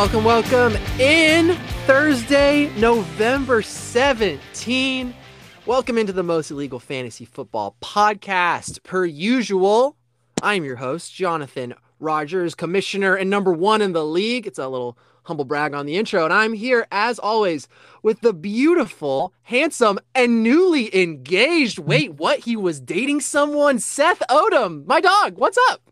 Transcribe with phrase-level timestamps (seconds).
[0.00, 1.54] Welcome, welcome in
[1.84, 5.14] Thursday, November 17.
[5.66, 8.82] Welcome into the most illegal fantasy football podcast.
[8.82, 9.98] Per usual,
[10.42, 14.46] I'm your host, Jonathan Rogers, commissioner and number one in the league.
[14.46, 16.24] It's a little humble brag on the intro.
[16.24, 17.68] And I'm here, as always,
[18.02, 21.78] with the beautiful, handsome, and newly engaged.
[21.78, 22.38] Wait, what?
[22.38, 23.78] He was dating someone?
[23.78, 25.36] Seth Odom, my dog.
[25.36, 25.90] What's up?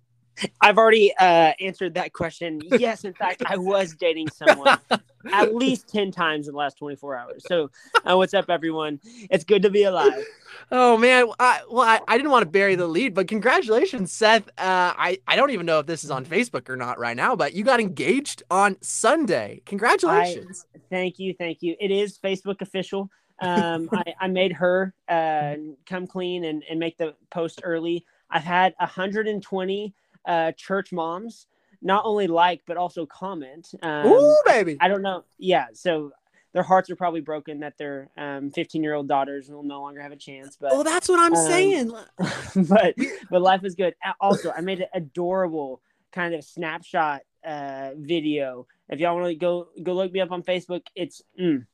[0.61, 2.61] I've already uh, answered that question.
[2.79, 4.79] Yes, in fact, I was dating someone
[5.33, 7.45] at least 10 times in the last 24 hours.
[7.47, 7.71] So,
[8.05, 9.01] uh, what's up, everyone?
[9.31, 10.25] It's good to be alive.
[10.71, 11.27] Oh, man.
[11.39, 14.49] I, well, I, I didn't want to bury the lead, but congratulations, Seth.
[14.59, 17.37] Uh, I, I don't even know if this is on Facebook or not right now,
[17.37, 19.63] but you got engaged on Sunday.
[19.67, 20.67] Congratulations.
[20.75, 21.35] I, thank you.
[21.35, 21.77] Thank you.
[21.81, 23.11] It is Facebook official.
[23.41, 25.55] Um, I, I made her uh,
[25.87, 28.05] come clean and, and make the post early.
[28.31, 29.95] I've had 120
[30.29, 31.47] uh, church moms
[31.83, 33.69] not only like but also comment.
[33.83, 34.77] Um, Ooh, baby!
[34.81, 35.25] I, I, don't know.
[35.39, 36.13] Yeah, so
[36.53, 40.01] their hearts are probably broken that their 15 um, year old daughters will no longer
[40.01, 40.57] have a chance.
[40.57, 41.93] But well, that's what I'm um, saying.
[42.69, 42.95] but
[43.31, 43.95] but life is good.
[44.21, 45.81] Also, I made an adorable
[46.13, 48.67] kind of snapshot uh, video.
[48.89, 51.67] If y'all want to go go look me up on Facebook, it's mm,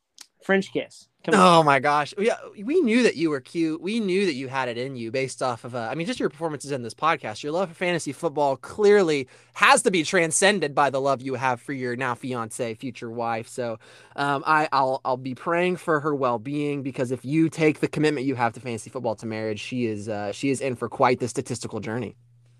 [0.44, 1.08] French kiss.
[1.24, 1.64] Come oh on.
[1.64, 2.12] my gosh.
[2.18, 3.80] Yeah, we knew that you were cute.
[3.80, 6.20] We knew that you had it in you based off of, uh, I mean, just
[6.20, 7.42] your performances in this podcast.
[7.42, 11.62] Your love for fantasy football clearly has to be transcended by the love you have
[11.62, 13.48] for your now fiance, future wife.
[13.48, 13.78] So
[14.16, 17.88] um, I, I'll, I'll be praying for her well being because if you take the
[17.88, 20.90] commitment you have to fantasy football to marriage, she is, uh, she is in for
[20.90, 22.16] quite the statistical journey.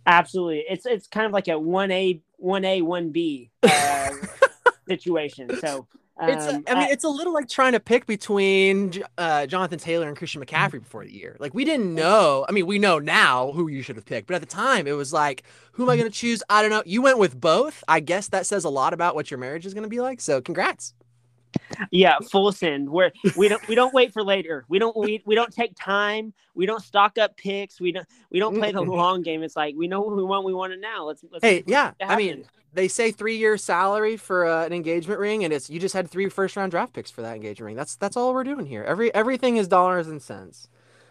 [0.07, 0.65] Absolutely.
[0.71, 4.11] It's, it's kind of like a 1A, 1A, 1B uh,
[4.89, 5.55] situation.
[5.61, 5.87] So
[6.20, 10.07] it's, um, I mean, it's a little like trying to pick between uh, Jonathan Taylor
[10.07, 11.37] and Christian McCaffrey before the year.
[11.41, 12.47] Like, we didn't know.
[12.49, 14.93] I mean, we know now who you should have picked, but at the time, it
[14.93, 16.43] was like, who am I going to choose?
[16.49, 16.83] I don't know.
[16.87, 17.83] You went with both.
[17.88, 20.21] I guess that says a lot about what your marriage is going to be like.
[20.21, 20.94] So, congrats.
[21.91, 22.89] Yeah, full send.
[22.89, 24.65] Where we don't we don't wait for later.
[24.69, 26.33] We don't we, we don't take time.
[26.55, 27.81] We don't stock up picks.
[27.81, 29.43] We don't we don't play the long game.
[29.43, 30.45] It's like we know what we want.
[30.45, 31.05] We want it now.
[31.05, 31.25] Let's.
[31.31, 31.93] let's hey, yeah.
[32.01, 35.81] I mean, they say three year salary for uh, an engagement ring, and it's you
[35.81, 37.77] just had three first round draft picks for that engagement ring.
[37.77, 38.85] That's that's all we're doing here.
[38.85, 40.69] Every everything is dollars and cents.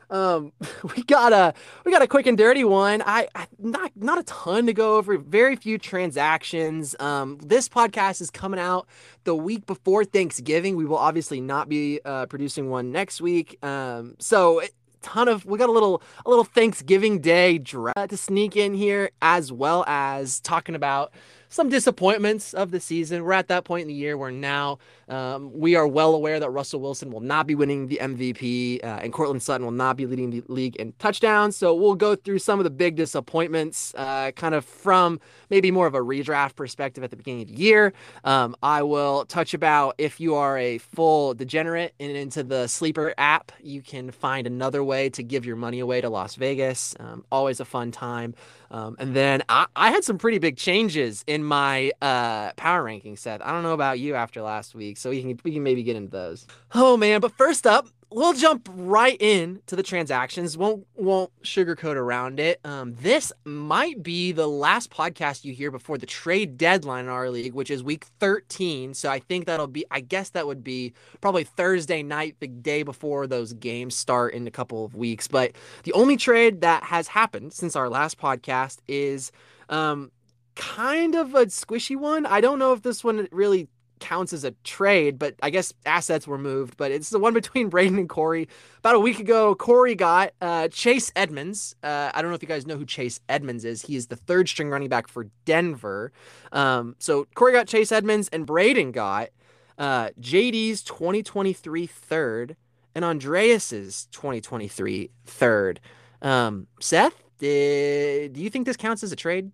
[0.09, 0.51] Um,
[0.95, 1.53] we got a
[1.85, 3.01] we got a quick and dirty one.
[3.05, 5.17] I, I, not not a ton to go over.
[5.17, 6.95] Very few transactions.
[6.99, 8.87] Um, this podcast is coming out
[9.23, 10.75] the week before Thanksgiving.
[10.75, 13.57] We will obviously not be uh, producing one next week.
[13.63, 14.61] Um, so
[15.03, 19.11] ton of we got a little a little Thanksgiving Day draft to sneak in here,
[19.21, 21.13] as well as talking about
[21.53, 23.23] some disappointments of the season.
[23.23, 26.49] We're at that point in the year where now um, we are well aware that
[26.49, 30.07] Russell Wilson will not be winning the MVP uh, and Courtland Sutton will not be
[30.07, 31.55] leading the league in touchdowns.
[31.55, 35.19] So we'll go through some of the big disappointments, uh, kind of from
[35.51, 37.93] maybe more of a redraft perspective at the beginning of the year.
[38.23, 43.13] Um, I will touch about if you are a full degenerate and into the sleeper
[43.19, 46.95] app, you can find another way to give your money away to Las Vegas.
[46.99, 48.33] Um, always a fun time.
[48.71, 53.17] Um, and then I, I, had some pretty big changes in my uh, power ranking
[53.17, 53.45] set.
[53.45, 55.95] I don't know about you after last week, so we can we can maybe get
[55.95, 56.47] into those.
[56.73, 60.57] Oh man, but first up, we'll jump right in to the transactions.
[60.57, 62.59] Won't won't sugarcoat around it.
[62.63, 67.29] Um, this might be the last podcast you hear before the trade deadline in our
[67.29, 68.93] league, which is week 13.
[68.93, 69.85] So I think that'll be.
[69.91, 74.47] I guess that would be probably Thursday night, the day before those games start in
[74.47, 75.27] a couple of weeks.
[75.27, 75.53] But
[75.83, 79.31] the only trade that has happened since our last podcast is.
[79.69, 80.11] Um,
[80.55, 82.27] kind of a squishy one.
[82.27, 83.67] I don't know if this one really
[84.03, 86.75] counts as a trade, but I guess assets were moved.
[86.75, 88.49] But it's the one between Braden and Corey.
[88.79, 91.75] About a week ago, Corey got uh, Chase Edmonds.
[91.81, 93.81] Uh, I don't know if you guys know who Chase Edmonds is.
[93.81, 96.11] He is the third string running back for Denver.
[96.51, 99.29] Um, so Corey got Chase Edmonds, and Braden got
[99.77, 102.55] uh, JD's 2023 third
[102.95, 105.79] and Andreas's 2023 third.
[106.21, 109.51] Um, Seth, did, do you think this counts as a trade?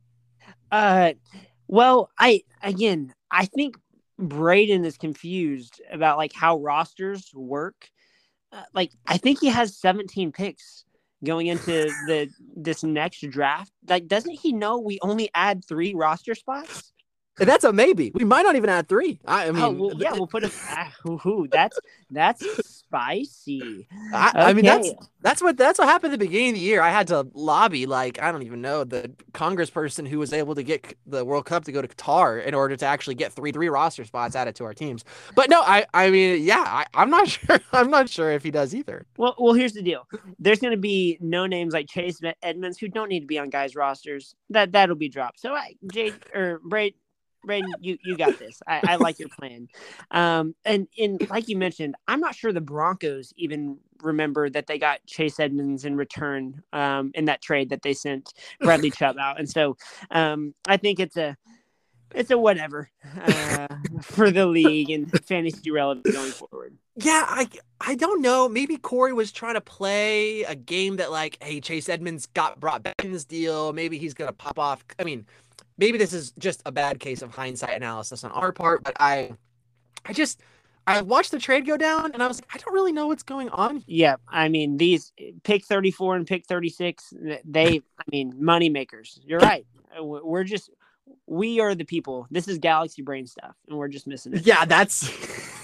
[0.72, 1.14] Uh,
[1.68, 3.78] well, I again, I think
[4.20, 7.90] Braden is confused about like how rosters work.
[8.52, 10.86] Uh, like I think he has 17 picks
[11.24, 13.72] going into the this next draft.
[13.88, 16.92] Like doesn't he know we only add 3 roster spots?
[17.40, 18.12] That's a maybe.
[18.14, 19.20] We might not even add three.
[19.26, 20.52] I, I mean, oh, well, yeah, we'll put a.
[21.06, 21.80] Uh, that's
[22.12, 23.88] that's spicy.
[24.14, 24.40] I, okay.
[24.40, 24.92] I, mean, that's
[25.22, 26.82] that's what that's what happened at the beginning of the year.
[26.82, 30.64] I had to lobby like I don't even know the Congressperson who was able to
[30.64, 33.70] get the World Cup to go to Qatar in order to actually get three three
[33.70, 35.06] roster spots added to our teams.
[35.36, 37.60] But no, I I mean, yeah, I, I'm not sure.
[37.72, 39.06] I'm not sure if he does either.
[39.18, 40.08] Well, well, here's the deal.
[40.40, 43.50] There's going to be no names like Chase Edmonds who don't need to be on
[43.50, 44.36] guys' rosters.
[44.50, 45.40] That that'll be dropped.
[45.40, 46.96] So I, Jade or Braid
[47.44, 48.62] Braden, you you got this.
[48.68, 49.68] I, I like your plan.
[50.12, 54.78] Um, and and like you mentioned, I'm not sure the Broncos even remember that they
[54.78, 59.40] got Chase Edmonds in return um, in that trade that they sent Bradley Chubb out,
[59.40, 59.78] and so
[60.12, 61.38] um, I think it's a
[62.16, 62.90] it's a whatever
[63.22, 63.68] uh,
[64.02, 66.78] for the league and fantasy relevant going forward.
[66.96, 67.48] Yeah, I
[67.80, 68.50] I don't know.
[68.50, 72.84] Maybe Corey was trying to play a game that like, hey, Chase Edmonds got brought
[72.84, 73.74] back in this deal.
[73.74, 74.84] Maybe he's gonna pop off.
[75.00, 75.26] I mean,
[75.80, 79.32] maybe this is just a bad case of hindsight analysis on our part, but I
[80.06, 80.42] I just
[80.86, 83.24] I watched the trade go down and I was like, I don't really know what's
[83.24, 83.84] going on.
[83.88, 87.14] Yeah, I mean these pick 34 and pick 36,
[87.46, 89.20] they I mean money makers.
[89.24, 89.66] You're right.
[89.98, 90.70] Uh, we're just
[91.26, 92.28] we are the people.
[92.30, 94.46] This is galaxy brain stuff and we're just missing it.
[94.46, 95.10] Yeah, that's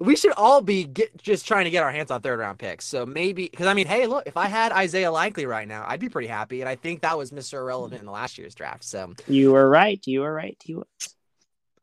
[0.00, 2.84] we should all be get, just trying to get our hands on third round picks.
[2.84, 6.00] So maybe because I mean, hey, look, if I had Isaiah Likely right now, I'd
[6.00, 6.60] be pretty happy.
[6.60, 7.54] And I think that was Mr.
[7.54, 8.84] Irrelevant in the last year's draft.
[8.84, 10.00] So you were right.
[10.06, 10.56] You were right.
[10.64, 10.86] You were.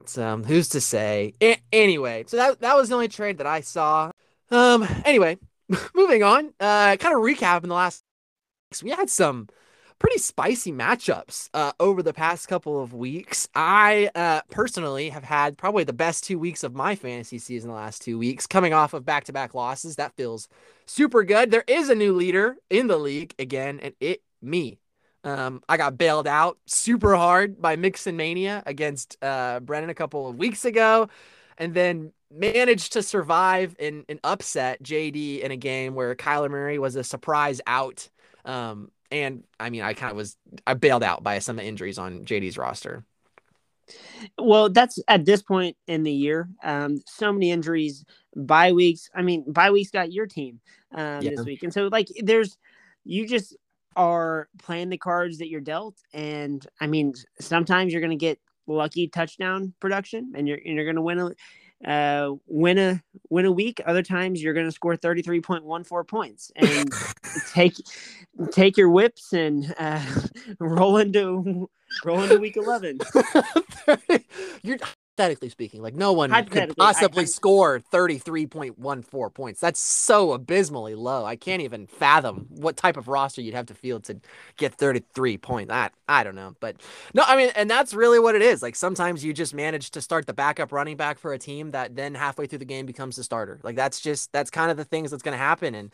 [0.06, 1.34] So um, who's to say?
[1.42, 4.12] A- anyway, so that that was the only trade that I saw.
[4.52, 4.88] Um.
[5.04, 5.38] Anyway,
[5.96, 6.54] moving on.
[6.60, 8.04] Uh, kind of recap in the last.
[8.84, 9.48] We had some
[10.06, 13.50] pretty spicy matchups uh, over the past couple of weeks.
[13.56, 17.76] I uh, personally have had probably the best two weeks of my fantasy season the
[17.76, 19.96] last two weeks, coming off of back to back losses.
[19.96, 20.48] That feels
[20.86, 21.50] super good.
[21.50, 24.78] There is a new leader in the league again, and it me.
[25.24, 30.30] Um, I got bailed out super hard by Mixon Mania against uh, Brennan a couple
[30.30, 31.10] of weeks ago,
[31.58, 36.78] and then managed to survive in an upset JD in a game where Kyler Murray
[36.78, 38.08] was a surprise out.
[38.46, 42.26] Um, and I mean, I kind of was I bailed out by some injuries on
[42.26, 43.04] JD's roster.
[44.38, 46.50] Well, that's at this point in the year.
[46.64, 48.04] Um, so many injuries,
[48.36, 49.10] bye weeks.
[49.14, 50.60] I mean, bye weeks got your team
[50.94, 51.32] um, yeah.
[51.32, 52.58] this week, and so like there's
[53.04, 53.56] you just
[53.96, 59.08] are playing the cards that you're dealt, and I mean, sometimes you're gonna get lucky
[59.08, 61.32] touchdown production, and you're and you're gonna win a
[61.86, 63.82] uh, win a win a week.
[63.86, 66.92] Other times you're going to score 33.14 points and
[67.54, 67.76] take
[68.52, 70.04] take your whips and uh,
[70.60, 71.70] roll into
[72.04, 73.00] roll into week 11.
[74.64, 74.78] you're
[75.16, 79.60] hypothetically speaking, like no one could possibly I, I, score 33.14 points.
[79.60, 81.26] That's so abysmally low.
[81.26, 84.20] I can't even fathom what type of roster you'd have to field to
[84.58, 85.72] get 33 points.
[85.72, 86.56] I, I don't know.
[86.60, 86.78] But
[87.14, 88.62] no, I mean, and that's really what it is.
[88.62, 91.96] Like sometimes you just manage to start the backup running back for a team that
[91.96, 93.60] then halfway through the game becomes the starter.
[93.64, 95.76] Like that's just, that's kind of the things that's going to happen.
[95.76, 95.94] And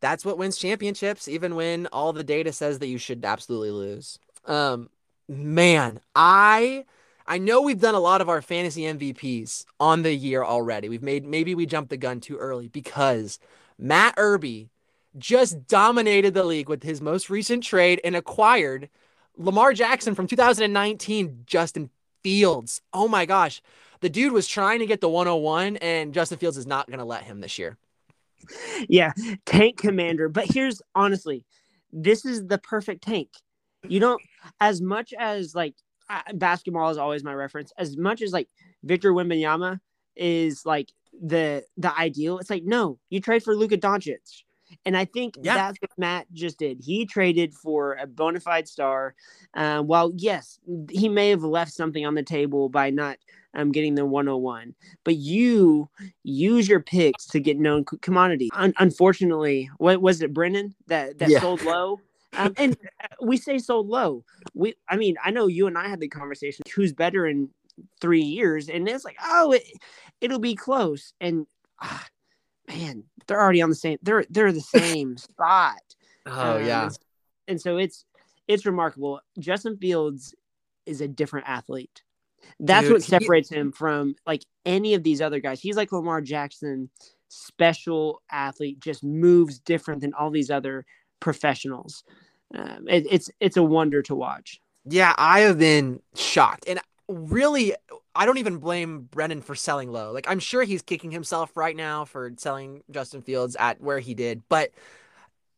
[0.00, 4.18] that's what wins championships, even when all the data says that you should absolutely lose.
[4.44, 4.90] Um,
[5.28, 6.84] man, I
[7.28, 10.88] I know we've done a lot of our fantasy MVPs on the year already.
[10.88, 13.38] We've made maybe we jumped the gun too early because
[13.78, 14.70] Matt Irby
[15.18, 18.88] just dominated the league with his most recent trade and acquired
[19.36, 21.90] Lamar Jackson from 2019, Justin
[22.22, 22.80] Fields.
[22.92, 23.62] Oh my gosh.
[24.00, 27.04] The dude was trying to get the 101 and Justin Fields is not going to
[27.04, 27.76] let him this year.
[28.88, 29.12] Yeah,
[29.46, 30.28] tank commander.
[30.28, 31.44] But here's honestly,
[31.92, 33.30] this is the perfect tank.
[33.88, 34.22] You don't
[34.60, 35.74] as much as like
[36.34, 37.72] basketball is always my reference.
[37.78, 38.48] As much as like
[38.84, 39.80] Victor Wembanyama
[40.14, 44.42] is like the the ideal, it's like no, you trade for Luka Doncic.
[44.84, 45.54] And I think yeah.
[45.54, 46.80] that's what Matt just did.
[46.80, 49.14] He traded for a bona fide star.
[49.54, 50.58] Um, while yes,
[50.90, 53.16] he may have left something on the table by not
[53.54, 55.88] um, getting the 101, but you
[56.24, 58.50] use your picks to get known commodity.
[58.54, 61.40] Un- unfortunately, what was it, Brennan that that yeah.
[61.40, 62.00] sold low?
[62.36, 62.76] Um, and
[63.20, 64.24] we say so low.
[64.54, 66.64] We, I mean, I know you and I had the conversation.
[66.74, 67.50] Who's better in
[68.00, 68.68] three years?
[68.68, 69.64] And it's like, oh, it,
[70.20, 71.12] it'll be close.
[71.20, 71.46] And
[71.80, 72.06] ah,
[72.68, 73.98] man, they're already on the same.
[74.02, 75.80] They're they're the same spot.
[76.26, 76.84] Oh um, yeah.
[76.84, 76.98] And,
[77.48, 78.04] and so it's
[78.48, 79.20] it's remarkable.
[79.38, 80.34] Justin Fields
[80.84, 82.02] is a different athlete.
[82.60, 83.56] That's Dude, what separates he...
[83.56, 85.60] him from like any of these other guys.
[85.60, 86.90] He's like Lamar Jackson,
[87.28, 90.86] special athlete, just moves different than all these other
[91.20, 92.04] professionals.
[92.54, 94.60] Um, it, it's it's a wonder to watch.
[94.84, 97.74] Yeah, I have been shocked, and really,
[98.14, 100.12] I don't even blame Brennan for selling low.
[100.12, 104.14] Like I'm sure he's kicking himself right now for selling Justin Fields at where he
[104.14, 104.70] did, but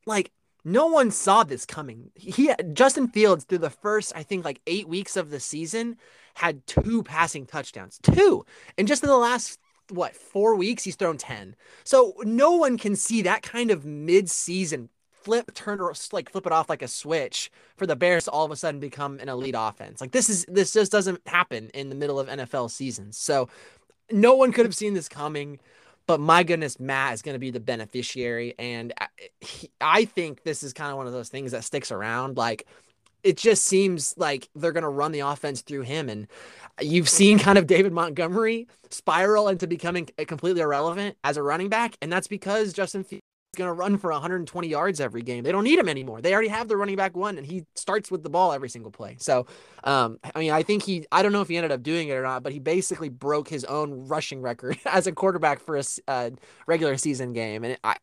[0.07, 0.33] like
[0.65, 2.11] no one saw this coming.
[2.15, 5.97] He Justin Fields through the first I think like 8 weeks of the season
[6.35, 7.99] had two passing touchdowns.
[8.03, 8.45] Two.
[8.77, 9.59] And just in the last
[9.91, 11.57] what, 4 weeks he's thrown 10.
[11.85, 14.91] So no one can see that kind of mid-season
[15.23, 18.45] flip turn or like flip it off like a switch for the Bears to all
[18.45, 20.01] of a sudden become an elite offense.
[20.01, 23.17] Like this is this just doesn't happen in the middle of NFL seasons.
[23.19, 23.49] So
[24.11, 25.59] no one could have seen this coming.
[26.07, 29.09] But my goodness, Matt is going to be the beneficiary, and I,
[29.43, 32.39] he, I think this is kind of one of those things that sticks around.
[32.39, 32.67] Like
[33.23, 36.09] it just seems like they're going to run the offense through him.
[36.09, 36.29] And
[36.81, 41.97] you've seen kind of David Montgomery spiral into becoming completely irrelevant as a running back.
[42.01, 43.05] And that's because Justin
[43.57, 45.45] going to run for 120 yards every game.
[45.45, 46.21] They don't need him anymore.
[46.21, 48.91] They already have the running back one, and he starts with the ball every single
[48.91, 49.17] play.
[49.19, 49.47] So,
[49.85, 52.13] um, I mean, I think he, I don't know if he ended up doing it
[52.13, 55.83] or not, but he basically broke his own rushing record as a quarterback for a
[56.07, 56.31] uh,
[56.67, 57.65] regular season game.
[57.65, 57.97] And I,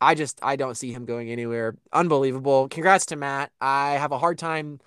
[0.00, 1.76] I just I don't see him going anywhere.
[1.92, 2.68] Unbelievable.
[2.68, 3.50] Congrats to Matt.
[3.60, 4.80] I have a hard time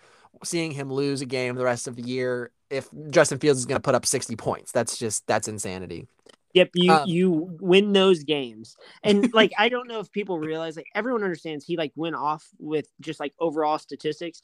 [0.43, 3.75] seeing him lose a game the rest of the year if Justin Fields is going
[3.75, 4.71] to put up 60 points.
[4.71, 6.07] That's just that's insanity.
[6.53, 8.75] Yep, you um, you win those games.
[9.03, 12.47] And like I don't know if people realize like everyone understands he like went off
[12.59, 14.41] with just like overall statistics.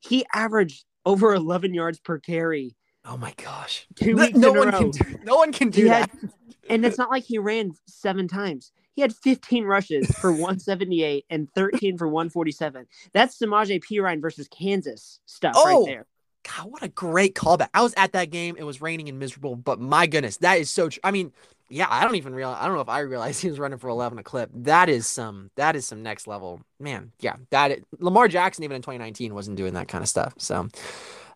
[0.00, 2.76] He averaged over 11 yards per carry.
[3.04, 3.86] Oh my gosh.
[3.96, 6.10] Two weeks no, one can do, no one can do he that.
[6.10, 6.30] Had,
[6.70, 8.72] and it's not like he ran seven times.
[8.94, 12.86] He had 15 rushes for 178 and 13 for 147.
[13.12, 16.06] That's Samaje Perine versus Kansas stuff oh, right there.
[16.44, 17.68] God, what a great callback.
[17.74, 18.56] I was at that game.
[18.58, 21.00] It was raining and miserable, but my goodness, that is so true.
[21.04, 21.32] I mean,
[21.68, 23.88] yeah, I don't even realize I don't know if I realized he was running for
[23.88, 24.50] 11 a clip.
[24.52, 26.60] That is some that is some next level.
[26.78, 27.36] Man, yeah.
[27.50, 30.34] That is, Lamar Jackson even in 2019 wasn't doing that kind of stuff.
[30.38, 30.68] So,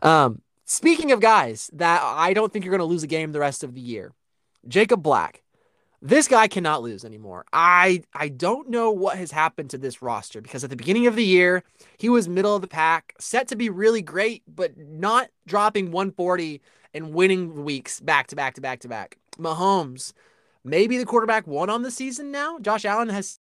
[0.03, 3.41] um speaking of guys that I don't think you're going to lose a game the
[3.41, 4.13] rest of the year.
[4.67, 5.43] Jacob Black
[6.05, 7.47] this guy cannot lose anymore.
[7.51, 11.17] I I don't know what has happened to this roster because at the beginning of
[11.17, 11.65] the year,
[11.97, 16.61] he was middle of the pack, set to be really great, but not dropping 140
[16.93, 19.17] and winning weeks back to back to back to back.
[19.39, 20.13] Mahomes,
[20.63, 22.59] maybe the quarterback one on the season now.
[22.59, 23.39] Josh Allen has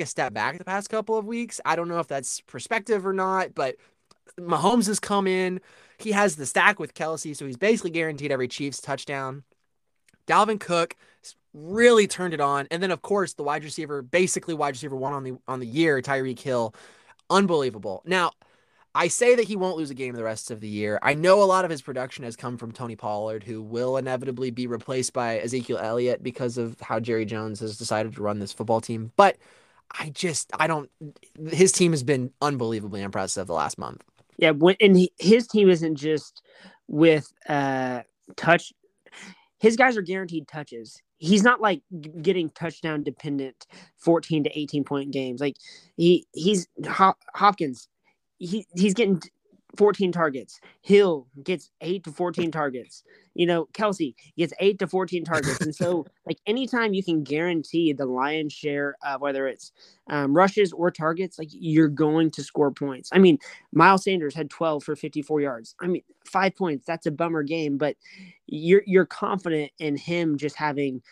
[0.00, 1.60] a step back the past couple of weeks.
[1.64, 3.76] I don't know if that's perspective or not, but
[4.36, 5.60] Mahomes has come in.
[5.98, 9.44] He has the stack with Kelce, so he's basically guaranteed every Chiefs touchdown.
[10.26, 10.96] Dalvin Cook
[11.54, 12.66] really turned it on.
[12.70, 15.66] And then of course the wide receiver, basically wide receiver one on the on the
[15.66, 16.74] year, Tyreek Hill,
[17.30, 18.02] unbelievable.
[18.04, 18.32] Now,
[18.96, 21.00] I say that he won't lose a game the rest of the year.
[21.02, 24.52] I know a lot of his production has come from Tony Pollard, who will inevitably
[24.52, 28.52] be replaced by Ezekiel Elliott because of how Jerry Jones has decided to run this
[28.52, 29.10] football team.
[29.16, 29.36] But
[29.98, 30.90] I just I don't.
[31.50, 34.02] His team has been unbelievably impressive the last month.
[34.36, 36.42] Yeah, when, and he, his team isn't just
[36.86, 38.02] with uh
[38.36, 38.72] touch.
[39.58, 41.80] His guys are guaranteed touches he's not like
[42.20, 43.66] getting touchdown dependent
[43.98, 45.40] 14 to 18 point games.
[45.40, 45.56] Like
[45.96, 46.68] he he's
[47.34, 47.88] hopkins
[48.38, 49.22] he he's getting
[49.76, 50.60] 14 targets.
[50.82, 53.02] Hill gets 8 to 14 targets
[53.34, 57.92] you know Kelce gets 8 to 14 targets and so like anytime you can guarantee
[57.92, 59.72] the lion's share of whether it's
[60.08, 63.38] um, rushes or targets like you're going to score points i mean
[63.72, 67.76] miles sanders had 12 for 54 yards i mean five points that's a bummer game
[67.76, 67.96] but
[68.46, 71.02] you're you're confident in him just having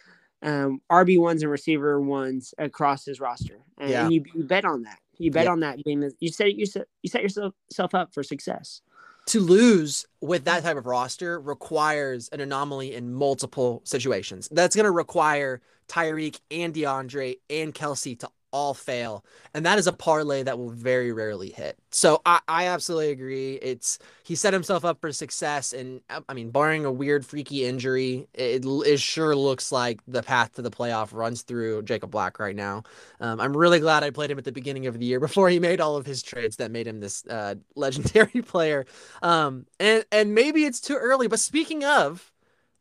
[0.43, 4.05] um, RB ones and receiver ones across his roster, and, yeah.
[4.05, 4.99] and you, you, bet on that.
[5.19, 5.53] You bet yeah.
[5.53, 6.09] on that game.
[6.19, 8.83] You set you set you set yourself self up for success.
[9.27, 14.49] To lose with that type of roster requires an anomaly in multiple situations.
[14.51, 19.25] That's going to require Tyreek and DeAndre and Kelce to all fail.
[19.55, 21.77] And that is a parlay that will very rarely hit.
[21.91, 23.55] So I, I absolutely agree.
[23.55, 25.73] It's he set himself up for success.
[25.73, 30.55] And I mean, barring a weird, freaky injury, it, it sure looks like the path
[30.55, 32.83] to the playoff runs through Jacob Black right now.
[33.21, 35.59] Um, I'm really glad I played him at the beginning of the year before he
[35.59, 38.87] made all of his trades that made him this uh, legendary player.
[39.23, 42.33] Um, and, and maybe it's too early, but speaking of,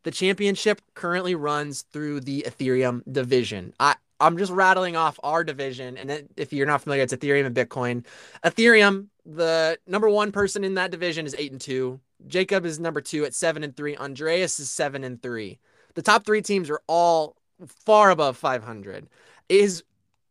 [0.03, 3.73] the championship currently runs through the Ethereum division.
[3.79, 5.97] I, I'm just rattling off our division.
[5.97, 8.05] And if you're not familiar, it's Ethereum and Bitcoin.
[8.43, 11.99] Ethereum, the number one person in that division is eight and two.
[12.27, 13.97] Jacob is number two at seven and three.
[13.97, 15.59] Andreas is seven and three.
[15.95, 17.35] The top three teams are all
[17.67, 19.07] far above 500.
[19.49, 19.83] It is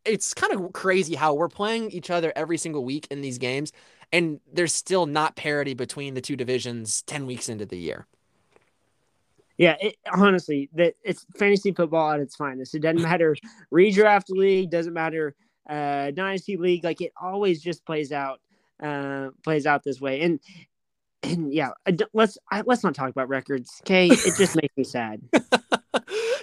[0.04, 3.70] it's kind of crazy how we're playing each other every single week in these games,
[4.12, 8.06] and there's still not parity between the two divisions 10 weeks into the year.
[9.60, 12.74] Yeah, it, honestly, that it's fantasy football at its finest.
[12.74, 13.36] It doesn't matter
[13.70, 15.34] redraft league, doesn't matter
[15.68, 16.82] uh, dynasty league.
[16.82, 18.40] Like it always just plays out,
[18.82, 20.22] uh, plays out this way.
[20.22, 20.40] And
[21.22, 21.72] and yeah,
[22.14, 23.82] let's I, let's not talk about records.
[23.82, 25.20] Okay, it just makes me sad.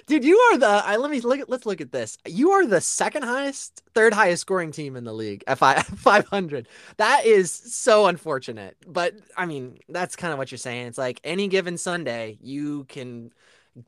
[0.08, 0.66] Dude, you are the.
[0.66, 1.38] I let me look.
[1.38, 2.16] At, let's look at this.
[2.26, 6.66] You are the second highest, third highest scoring team in the league at five hundred.
[6.96, 8.76] That is so unfortunate.
[8.86, 10.86] But I mean, that's kind of what you're saying.
[10.86, 13.32] It's like any given Sunday, you can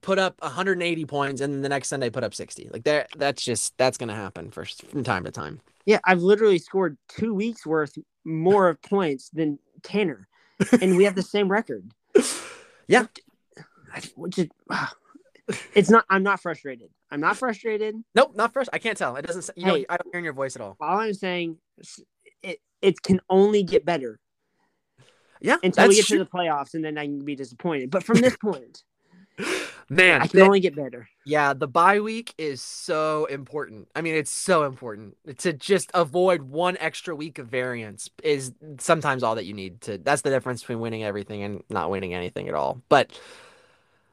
[0.02, 2.68] put up 180 points, and the next Sunday put up 60.
[2.70, 5.62] Like there, that's just that's gonna happen for from time to time.
[5.86, 10.28] Yeah, I've literally scored two weeks worth more of points than Tanner,
[10.82, 11.90] and we have the same record.
[12.88, 13.06] Yeah.
[14.16, 14.38] Which
[14.70, 14.96] ah, is,
[15.74, 16.04] it's not.
[16.08, 16.90] I'm not frustrated.
[17.10, 17.96] I'm not frustrated.
[18.14, 18.80] Nope, not frustrated.
[18.80, 19.16] I can't tell.
[19.16, 19.50] It doesn't.
[19.56, 20.76] You hey, know, I don't hear in your voice at all.
[20.80, 21.58] All I'm saying,
[22.42, 24.18] it it can only get better.
[25.42, 26.18] Yeah, until we get true.
[26.18, 27.90] to the playoffs, and then I can be disappointed.
[27.90, 28.82] But from this point,
[29.88, 31.08] Man, I can the- only get better.
[31.24, 33.88] yeah, the bye week is so important.
[33.96, 39.22] I mean, it's so important to just avoid one extra week of variance is sometimes
[39.22, 39.96] all that you need to.
[39.98, 42.82] That's the difference between winning everything and not winning anything at all.
[42.88, 43.18] But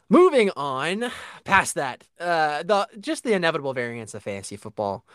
[0.09, 1.11] moving on
[1.43, 5.05] past that, uh, the just the inevitable variance of fantasy football.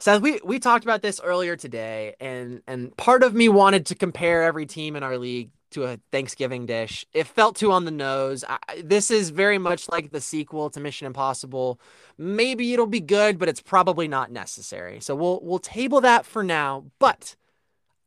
[0.00, 3.94] Seth, we we talked about this earlier today, and and part of me wanted to
[3.94, 7.04] compare every team in our league to a Thanksgiving dish.
[7.12, 8.44] It felt too on the nose.
[8.48, 11.80] I, this is very much like the sequel to Mission Impossible.
[12.16, 15.00] Maybe it'll be good, but it's probably not necessary.
[15.00, 16.84] So we'll we'll table that for now.
[16.98, 17.36] But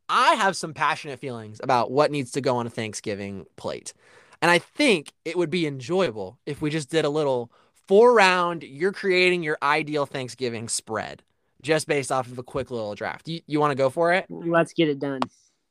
[0.07, 3.93] I have some passionate feelings about what needs to go on a Thanksgiving plate.
[4.41, 7.51] And I think it would be enjoyable if we just did a little
[7.87, 11.23] four round, you're creating your ideal Thanksgiving spread
[11.61, 13.27] just based off of a quick little draft.
[13.27, 14.25] You, you want to go for it?
[14.29, 15.21] Let's get it done.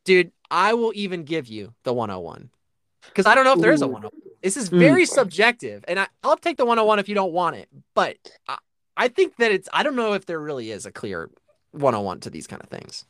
[0.04, 2.50] Dude, I will even give you the 101
[3.06, 3.92] because I don't know if there is a Ooh.
[3.92, 4.12] 101.
[4.42, 4.78] This is Mm.
[4.78, 7.68] very subjective, and I, I'll take the 101 if you don't want it.
[7.94, 8.16] But
[8.48, 8.58] I,
[8.96, 11.30] I think that it's, I don't know if there really is a clear
[11.72, 13.04] 101 to these kind of things.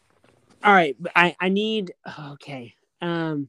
[0.64, 1.93] All right, I I need
[2.33, 2.75] okay.
[3.00, 3.49] Um,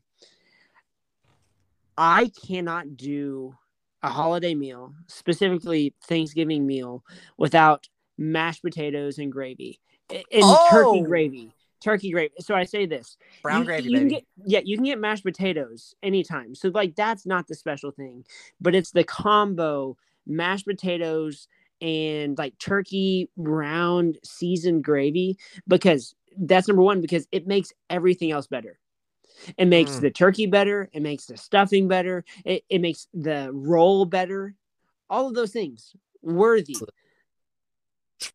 [1.98, 3.56] I cannot do
[4.04, 7.04] a holiday meal, specifically Thanksgiving meal,
[7.38, 9.80] without mashed potatoes and gravy
[10.10, 11.04] and turkey Oh!
[11.04, 11.52] gravy.
[11.84, 12.34] Turkey gravy.
[12.40, 15.96] So I say this: Brown you, gravy, you get yeah, you can get mashed potatoes
[16.04, 16.54] anytime.
[16.54, 18.24] So like that's not the special thing,
[18.60, 21.48] but it's the combo mashed potatoes
[21.82, 28.46] and like turkey brown seasoned gravy because that's number one because it makes everything else
[28.46, 28.78] better.
[29.58, 30.02] It makes Mm.
[30.02, 30.90] the turkey better.
[30.94, 32.24] It makes the stuffing better.
[32.46, 34.56] It, it makes the roll better.
[35.10, 36.78] All of those things worthy.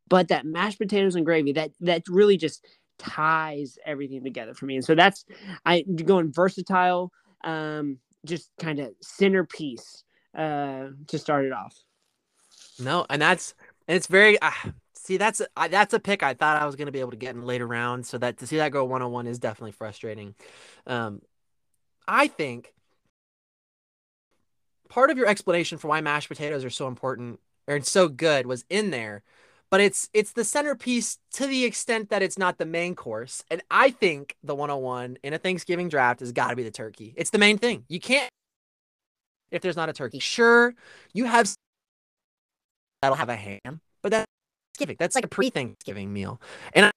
[0.09, 2.67] But that mashed potatoes and gravy that that really just
[2.99, 4.77] ties everything together for me.
[4.77, 5.25] And so that's
[5.65, 7.13] I going versatile,
[7.45, 10.03] um, just kind of centerpiece
[10.37, 11.77] uh, to start it off.
[12.81, 13.55] No, and that's
[13.87, 14.51] and it's very uh,
[15.07, 17.17] see that's I, that's a pick I thought I was going to be able to
[17.17, 18.09] get in later rounds.
[18.09, 20.35] So that to see that go one on one is definitely frustrating.
[20.87, 21.23] Um,
[22.09, 22.73] I think
[24.89, 28.65] part of your explanation for why mashed potatoes are so important or so good was
[28.71, 29.23] in there,
[29.71, 33.45] but it's it's the centerpiece to the extent that it's not the main course.
[33.51, 37.15] And I think the 101 in a Thanksgiving draft has got to be the turkey.
[37.17, 37.85] It's the main thing.
[37.89, 38.31] You can't
[39.51, 40.19] if there's not a turkey.
[40.19, 40.75] Sure,
[41.13, 41.53] you have
[43.03, 44.36] that'll have a ham, but that's
[44.77, 44.97] Thanksgiving.
[44.99, 46.41] That's like a pre-Thanksgiving meal.
[46.75, 46.91] And I,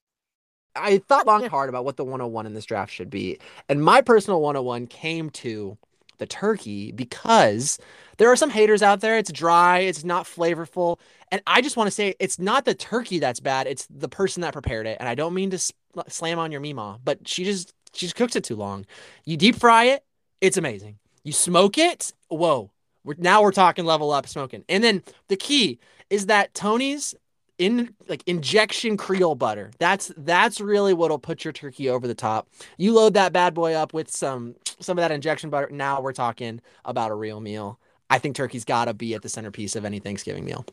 [0.76, 3.39] I thought long and hard about what the 101 in this draft should be.
[3.70, 5.78] And my personal 101 came to
[6.18, 7.80] the turkey because
[8.18, 9.18] there are some haters out there.
[9.18, 11.00] It's dry, it's not flavorful.
[11.32, 14.42] And I just want to say it's not the turkey that's bad, it's the person
[14.42, 14.98] that prepared it.
[15.00, 15.72] And I don't mean to s-
[16.10, 18.86] slam on your Mima, but she just she just cooks it too long.
[19.24, 20.04] You deep fry it,
[20.42, 21.00] it's amazing.
[21.24, 22.72] You smoke it, whoa.
[23.06, 24.65] We're, now we're talking level up smoking.
[24.68, 27.15] And then the key is that Tony's
[27.60, 29.69] in like injection Creole butter.
[29.78, 32.48] That's that's really what'll put your turkey over the top.
[32.78, 35.69] You load that bad boy up with some some of that injection butter.
[35.69, 37.80] Now we're talking about a real meal.
[38.10, 40.65] I think turkey's got to be at the centerpiece of any Thanksgiving meal.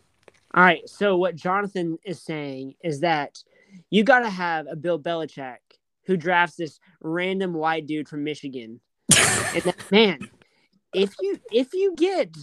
[0.55, 0.89] All right.
[0.89, 3.43] So what Jonathan is saying is that
[3.91, 5.59] you got to have a Bill Belichick
[6.07, 8.81] who drafts this random white dude from Michigan.
[9.19, 10.31] and that, man,
[10.95, 12.35] if you if you get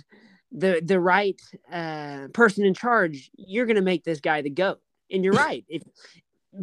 [0.53, 1.39] the the right
[1.71, 4.79] uh, person in charge, you're gonna make this guy the goat.
[5.11, 5.65] And you're right.
[5.67, 5.83] If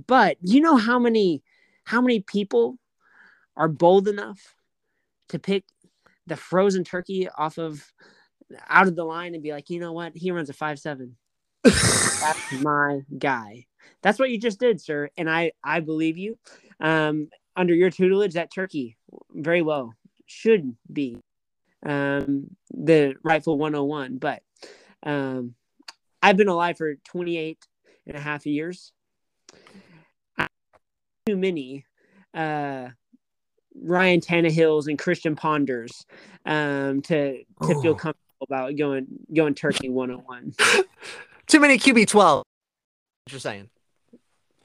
[0.07, 1.43] but you know how many
[1.85, 2.79] how many people
[3.57, 4.55] are bold enough
[5.29, 5.65] to pick
[6.27, 7.85] the frozen turkey off of
[8.69, 11.17] out of the line and be like, you know what, he runs a five seven.
[11.65, 13.67] That's my guy.
[14.03, 15.11] That's what you just did, sir.
[15.17, 16.39] And I I believe you.
[16.81, 18.97] Um, under your tutelage, that turkey
[19.35, 19.93] very well
[20.27, 21.19] should be
[21.85, 24.19] um, the rightful 101.
[24.19, 24.43] But
[25.03, 25.55] um,
[26.23, 27.59] I've been alive for 28
[28.07, 28.93] and a half years.
[30.39, 30.49] I-
[31.27, 31.85] Too many
[32.35, 32.89] uh,
[33.75, 36.05] Ryan Tannehills and Christian Ponders
[36.45, 37.95] um, to to feel Oh.
[37.95, 40.55] comfortable about going going turkey 101.
[41.47, 42.39] Too many QB twelve.
[43.25, 43.69] What you're saying?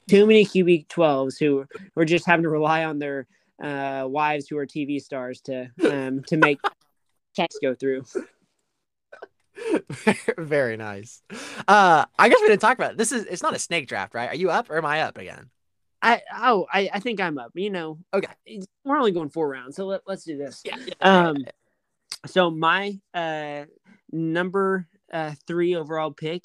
[0.08, 3.26] Too many QB 12s who were just having to rely on their
[3.60, 6.60] uh, wives who are TV stars to um, to make
[7.36, 8.04] checks go through.
[10.38, 11.22] Very nice.
[11.66, 12.98] Uh, I guess we didn't talk about it.
[12.98, 14.28] This is it's not a snake draft, right?
[14.28, 15.50] Are you up or am I up again?
[16.02, 17.52] I oh I, I think I'm up.
[17.54, 18.60] You know, Okay.
[18.84, 20.62] we're only going four rounds, so let, let's do this.
[20.64, 20.76] Yeah.
[21.00, 21.36] Um,
[22.26, 23.64] so my uh
[24.12, 26.42] number uh three overall pick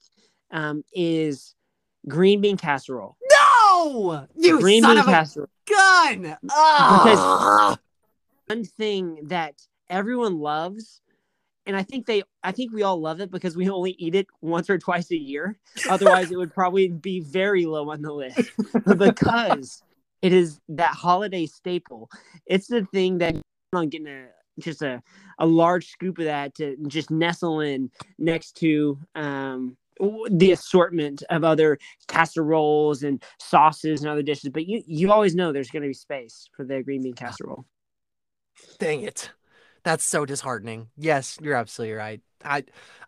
[0.51, 1.53] um is
[2.07, 3.17] green bean casserole.
[3.29, 5.49] No, you green son bean of a casserole.
[5.67, 6.37] gun.
[6.49, 7.77] Ah.
[8.47, 9.55] one thing that
[9.91, 11.01] everyone loves
[11.65, 14.27] and I think they I think we all love it because we only eat it
[14.41, 15.59] once or twice a year.
[15.89, 18.49] Otherwise it would probably be very low on the list.
[18.97, 19.83] because
[20.21, 22.09] it is that holiday staple.
[22.45, 23.35] It's the thing that
[23.73, 24.27] on getting a
[24.59, 25.01] just a,
[25.39, 29.77] a large scoop of that to just nestle in next to um
[30.31, 31.77] the assortment of other
[32.07, 35.93] casseroles and sauces and other dishes, but you you always know there's going to be
[35.93, 37.65] space for the green bean casserole.
[38.79, 39.31] Dang it.
[39.83, 40.89] That's so disheartening.
[40.97, 42.21] Yes, you're absolutely right.
[42.43, 42.63] I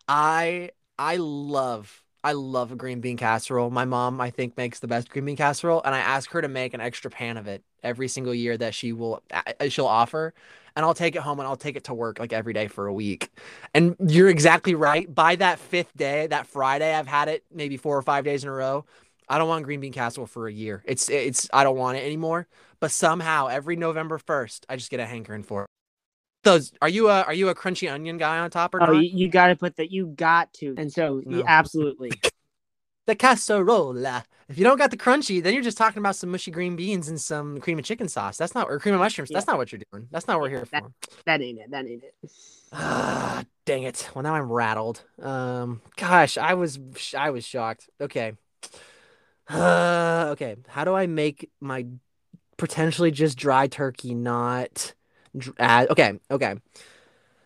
[0.08, 3.70] I I love I love a green bean casserole.
[3.70, 6.48] My mom, I think, makes the best green bean casserole, and I ask her to
[6.48, 9.22] make an extra pan of it every single year that she will
[9.68, 10.34] she'll offer,
[10.74, 12.86] and I'll take it home and I'll take it to work like every day for
[12.86, 13.30] a week.
[13.72, 15.12] And you're exactly right.
[15.12, 18.48] By that fifth day, that Friday, I've had it maybe four or five days in
[18.48, 18.84] a row.
[19.28, 20.82] I don't want green bean casserole for a year.
[20.86, 22.48] It's it's I don't want it anymore.
[22.80, 25.68] But somehow every November first, I just get a hankering for it
[26.44, 28.96] those are you a are you a crunchy onion guy on top or oh, not?
[28.96, 29.90] you, you got to put that.
[29.90, 31.42] You got to, and so no.
[31.46, 32.12] absolutely.
[33.06, 33.96] the casserole.
[34.48, 37.08] If you don't got the crunchy, then you're just talking about some mushy green beans
[37.08, 38.36] and some cream of chicken sauce.
[38.36, 39.30] That's not or cream of mushrooms.
[39.30, 39.36] Yeah.
[39.36, 40.06] That's not what you're doing.
[40.10, 40.92] That's not what we're here that, for.
[41.24, 41.70] That ain't it.
[41.70, 42.14] That ain't it.
[42.76, 44.10] Ah, dang it.
[44.14, 45.04] Well, now I'm rattled.
[45.22, 46.80] Um, gosh, I was
[47.16, 47.88] I was shocked.
[48.00, 48.32] Okay.
[49.48, 50.56] Uh, okay.
[50.66, 51.86] How do I make my
[52.56, 54.92] potentially just dry turkey not
[55.60, 56.54] okay, okay.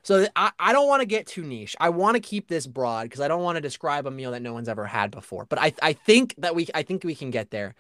[0.02, 1.76] So I, I don't want to get too niche.
[1.78, 4.40] I want to keep this broad because I don't want to describe a meal that
[4.40, 5.44] no one's ever had before.
[5.44, 7.74] But I, I think that we I think we can get there.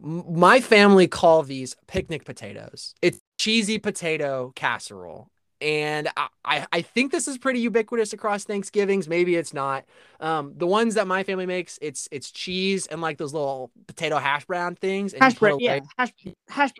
[0.00, 2.94] My family call these picnic potatoes.
[3.02, 5.30] It's cheesy potato casserole.
[5.60, 6.08] And
[6.44, 9.08] I, I think this is pretty ubiquitous across Thanksgivings.
[9.08, 9.84] Maybe it's not.
[10.20, 14.18] Um, the ones that my family makes, it's it's cheese and like those little potato
[14.18, 15.12] hash brown things.
[15.12, 16.12] And hash brown, yeah, hash,
[16.48, 16.70] hash,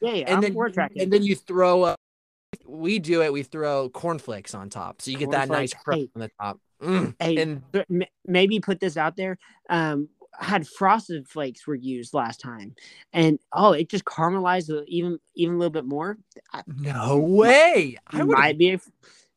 [0.00, 0.24] yeah, yeah.
[0.28, 1.99] And I'm, then and then you throw up
[2.70, 3.32] we do it.
[3.32, 6.60] We throw cornflakes on top, so you get that nice crust hey, on the top.
[6.82, 7.14] Mm.
[7.18, 7.62] Hey, and
[8.26, 9.38] maybe put this out there.
[9.68, 12.74] Um, had frosted flakes were used last time,
[13.12, 16.16] and oh, it just caramelized even even a little bit more.
[16.66, 17.96] No way!
[18.06, 18.78] I might be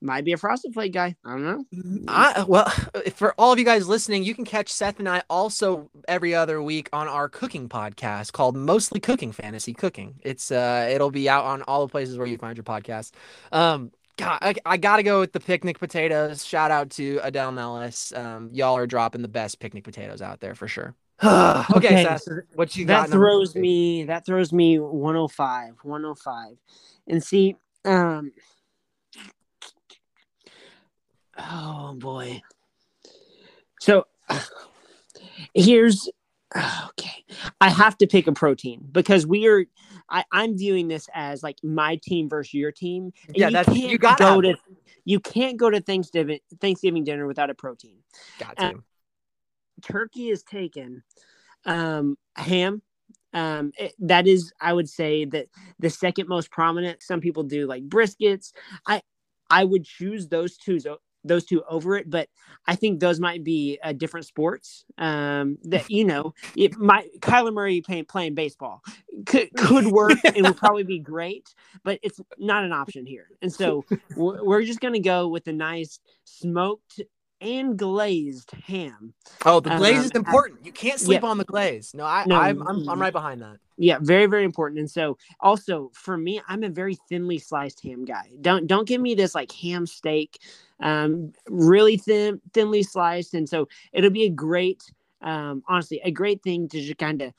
[0.03, 1.15] might be a frosted flake guy.
[1.25, 1.65] I don't know.
[2.07, 2.69] I, well,
[3.15, 6.61] for all of you guys listening, you can catch Seth and I also every other
[6.61, 10.15] week on our cooking podcast called Mostly Cooking Fantasy Cooking.
[10.21, 13.11] It's uh, it'll be out on all the places where you find your podcast.
[13.51, 16.45] Um, God, I, I got to go with the picnic potatoes.
[16.45, 18.13] Shout out to Adele Nellis.
[18.13, 20.93] Um, y'all are dropping the best picnic potatoes out there for sure.
[21.23, 23.07] okay, okay Seth, what you got?
[23.07, 24.03] That throws me.
[24.03, 26.57] That throws me 105, 105,
[27.07, 28.31] and see, um,
[31.37, 32.41] Oh boy.
[33.79, 34.05] So
[35.53, 36.09] here's
[36.89, 37.23] okay.
[37.59, 39.65] I have to pick a protein because we are
[40.09, 43.13] I, I'm viewing this as like my team versus your team.
[43.33, 44.55] yeah, you that's you got go to
[45.05, 47.97] you can't go to Thanksgiving Thanksgiving dinner without a protein.
[48.39, 48.65] Got to.
[48.65, 48.83] Um,
[49.81, 51.03] turkey is taken.
[51.65, 52.81] Um, ham.
[53.33, 55.47] Um, it, that is, I would say that
[55.79, 57.01] the second most prominent.
[57.01, 58.53] Some people do like briskets.
[58.85, 59.01] I
[59.49, 60.79] I would choose those two
[61.23, 62.29] those two over it, but
[62.67, 64.85] I think those might be uh, different sports.
[64.97, 68.81] Um, that you know, it might Kyler Murray playing, playing baseball
[69.25, 73.27] could could work and would probably be great, but it's not an option here.
[73.41, 77.01] And so we're just gonna go with a nice smoked
[77.43, 79.13] and glazed ham.
[79.45, 80.65] Oh, the glaze um, is important.
[80.65, 81.29] You can't sleep yeah.
[81.29, 81.93] on the glaze.
[81.93, 83.57] No, I, no, I'm, I'm, I'm right behind that.
[83.77, 84.79] Yeah, very, very important.
[84.79, 88.29] And so, also for me, I'm a very thinly sliced ham guy.
[88.41, 90.39] Don't don't give me this like ham steak,
[90.79, 93.33] um, really thin, thinly sliced.
[93.33, 94.83] And so, it'll be a great,
[95.21, 97.33] um, honestly, a great thing to just kind of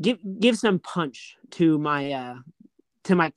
[0.00, 2.36] give give some punch to my uh
[3.04, 3.32] to my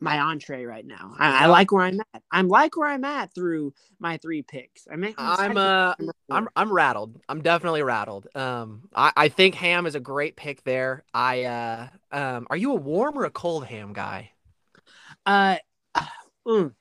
[0.00, 1.14] my entree right now.
[1.18, 2.22] I, I, like where I'm at.
[2.30, 4.88] I'm like where I'm at through my three picks.
[4.90, 5.94] I mean, I'm uh,
[6.30, 7.20] I'm I'm rattled.
[7.28, 8.26] I'm definitely rattled.
[8.34, 11.04] Um, I, I think ham is a great pick there.
[11.12, 14.32] I uh, um, are you a warm or a cold ham guy?
[15.26, 15.56] Uh,
[16.46, 16.72] mm,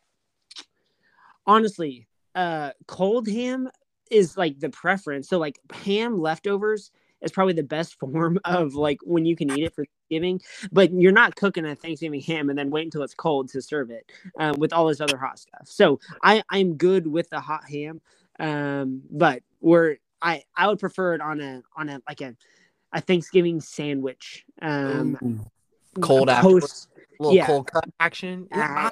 [1.45, 3.69] honestly, uh, cold ham
[4.09, 5.27] is like the preference.
[5.27, 9.65] So like ham leftovers is probably the best form of like when you can eat
[9.65, 10.41] it for Thanksgiving.
[10.71, 13.91] But you're not cooking a Thanksgiving ham and then wait until it's cold to serve
[13.91, 15.67] it um, with all this other hot stuff.
[15.67, 18.01] So I I'm good with the hot ham,
[18.39, 22.35] um, but we're I I would prefer it on a on a like a
[22.91, 24.45] a Thanksgiving sandwich.
[24.61, 25.45] Um,
[26.01, 27.45] cold post, little yeah.
[27.45, 28.47] cold cut action.
[28.51, 28.89] Yeah,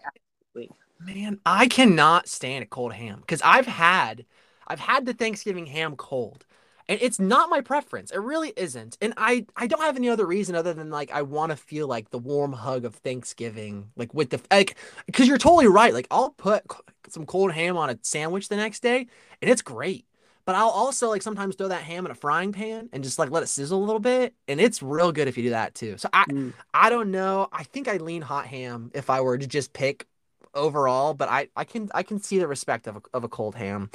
[0.55, 0.67] I,
[0.99, 4.25] man, I cannot stand a cold ham because I've had
[4.67, 6.45] I've had the Thanksgiving ham cold
[6.89, 8.11] and it's not my preference.
[8.11, 8.97] It really isn't.
[9.01, 11.87] And I I don't have any other reason other than like I want to feel
[11.87, 15.93] like the warm hug of Thanksgiving, like with the like because you're totally right.
[15.93, 16.63] Like I'll put
[17.09, 19.07] some cold ham on a sandwich the next day,
[19.41, 20.05] and it's great.
[20.45, 23.31] But I'll also like sometimes throw that ham in a frying pan and just like
[23.31, 25.97] let it sizzle a little bit, and it's real good if you do that too.
[25.97, 26.53] So I mm.
[26.73, 27.49] I don't know.
[27.51, 30.07] I think I lean hot ham if I were to just pick
[30.53, 33.55] overall, but I I can I can see the respect of a, of a cold
[33.55, 33.91] ham.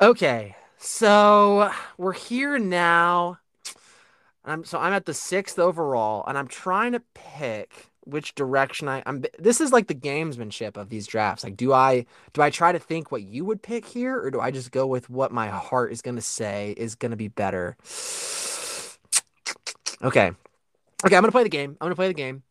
[0.00, 3.38] Okay, so we're here now.
[4.44, 9.02] I'm so I'm at the sixth overall, and I'm trying to pick which direction I,
[9.04, 9.24] I'm.
[9.38, 11.44] This is like the gamesmanship of these drafts.
[11.44, 14.40] Like, do I do I try to think what you would pick here, or do
[14.40, 17.76] I just go with what my heart is gonna say is gonna be better?
[20.02, 20.30] Okay,
[21.04, 21.76] okay, I'm gonna play the game.
[21.80, 22.42] I'm gonna play the game.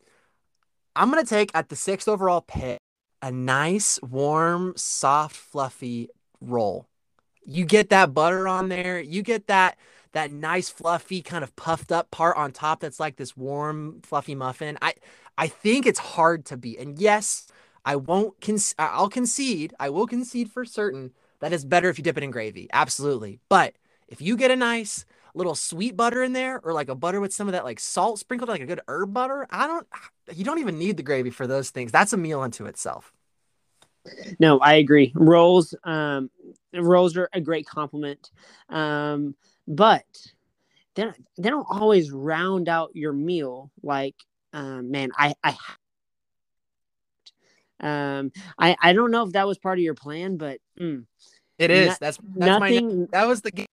[0.95, 2.79] I'm gonna take at the sixth overall pick
[3.21, 6.09] a nice, warm, soft, fluffy
[6.39, 6.87] roll.
[7.47, 8.99] You get that butter on there.
[8.99, 9.77] You get that
[10.11, 12.81] that nice, fluffy, kind of puffed up part on top.
[12.81, 14.77] That's like this warm, fluffy muffin.
[14.81, 14.93] I
[15.37, 16.77] I think it's hard to beat.
[16.79, 17.47] And yes,
[17.85, 18.39] I won't.
[18.41, 19.73] Con- I'll concede.
[19.79, 22.67] I will concede for certain that it's better if you dip it in gravy.
[22.73, 23.39] Absolutely.
[23.47, 23.75] But
[24.09, 27.33] if you get a nice little sweet butter in there, or like a butter with
[27.33, 29.87] some of that like salt sprinkled, like a good herb butter, I don't.
[30.35, 31.93] You don't even need the gravy for those things.
[31.93, 33.13] That's a meal unto itself.
[34.39, 35.11] No, I agree.
[35.15, 36.29] Rolls, um,
[36.81, 38.31] rolls are a great compliment,
[38.69, 39.35] um,
[39.67, 40.05] but
[40.95, 43.71] they don't, they don't always round out your meal.
[43.83, 44.15] Like,
[44.53, 45.55] um, man, I, I,
[47.79, 51.05] um, I, I don't know if that was part of your plan, but mm,
[51.59, 51.97] it is.
[51.99, 53.01] That's, that's nothing.
[53.01, 53.67] My, that was the game.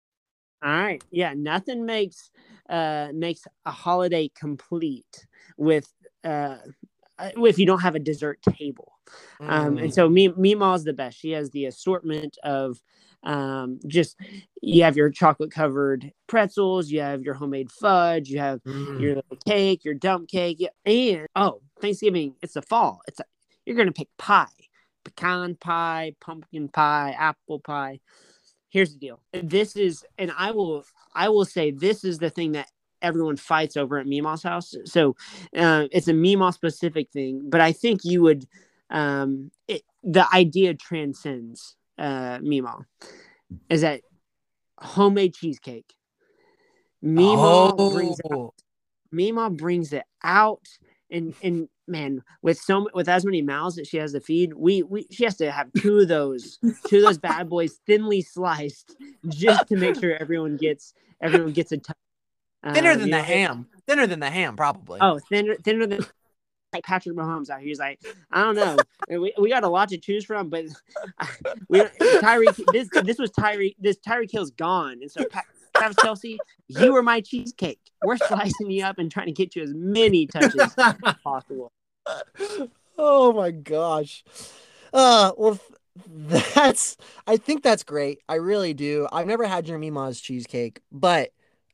[0.63, 2.29] All right, yeah, nothing makes
[2.69, 5.25] uh makes a holiday complete
[5.57, 5.91] with
[6.23, 6.57] uh
[7.19, 8.90] if you don't have a dessert table.
[9.39, 9.93] Um, and mm.
[9.93, 11.17] so me Mima is the best.
[11.17, 12.81] She has the assortment of
[13.23, 14.17] um, just
[14.61, 18.99] you have your chocolate covered pretzels, you have your homemade fudge, you have mm.
[18.99, 23.01] your little cake, your dump cake, and oh, Thanksgiving, it's the fall.
[23.07, 23.23] It's a,
[23.65, 24.45] you're gonna pick pie,
[25.03, 27.99] pecan pie, pumpkin pie, apple pie.
[28.69, 29.21] Here's the deal.
[29.33, 32.69] This is, and I will, I will say, this is the thing that
[33.01, 34.73] everyone fights over at Mima's house.
[34.85, 35.15] So
[35.55, 38.45] uh, it's a Mima specific thing, but I think you would
[38.91, 42.85] um, it, the idea transcends uh, Mima.
[43.69, 44.01] Is that
[44.77, 45.93] homemade cheesecake?
[47.01, 47.93] Mima oh.
[47.93, 50.67] brings out, brings it out,
[51.09, 54.83] and and man, with so with as many mouths that she has to feed, we
[54.83, 58.95] we she has to have two of those, two of those bad boys thinly sliced,
[59.27, 61.97] just to make sure everyone gets everyone gets a touch.
[62.73, 63.67] Thinner um, than the know, ham.
[63.87, 64.99] Thinner than the ham, probably.
[65.01, 66.05] Oh, thinner thinner than
[66.73, 67.67] like Patrick Mahomes out here.
[67.67, 67.99] He's like,
[68.31, 68.77] I don't know.
[69.09, 70.65] we, we got a lot to choose from, but
[71.69, 72.63] we Tyreek.
[72.71, 73.75] This this was Tyreek.
[73.79, 77.79] This Tyreek Hill's gone, and so Pat, Travis Kelce, you were my cheesecake.
[78.03, 81.71] We're slicing you up and trying to get you as many touches as possible.
[82.97, 84.23] Oh my gosh.
[84.93, 85.59] Uh, well,
[86.05, 86.97] that's.
[87.27, 88.19] I think that's great.
[88.29, 89.07] I really do.
[89.11, 91.31] I've never had Jeremy Ma's cheesecake, but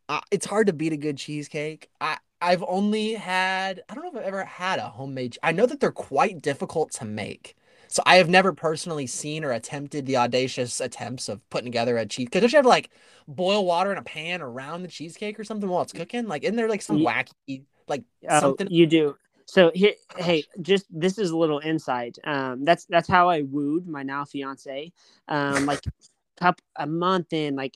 [0.09, 1.89] uh, it's hard to beat a good cheesecake.
[1.99, 5.37] I I've only had I don't know if I've ever had a homemade.
[5.43, 7.55] I know that they're quite difficult to make.
[7.87, 12.05] So I have never personally seen or attempted the audacious attempts of putting together a
[12.05, 12.25] cheese.
[12.25, 12.89] Because don't you have to like
[13.27, 16.27] boil water in a pan around the cheesecake or something while it's cooking?
[16.27, 18.67] Like, isn't there like some wacky like oh, something?
[18.69, 19.15] You do.
[19.45, 22.17] So here, hey, just this is a little insight.
[22.25, 24.91] Um, that's that's how I wooed my now fiance.
[25.29, 25.79] Um, like
[26.37, 27.73] couple a month in like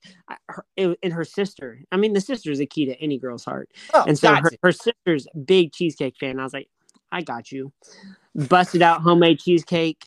[0.47, 3.69] her, in her sister i mean the sister is a key to any girl's heart.
[3.93, 6.39] Oh, and so her, her, sister's big cheesecake fan.
[6.39, 6.69] I was like
[7.11, 7.71] i got you.
[8.35, 10.05] Busted out homemade cheesecake.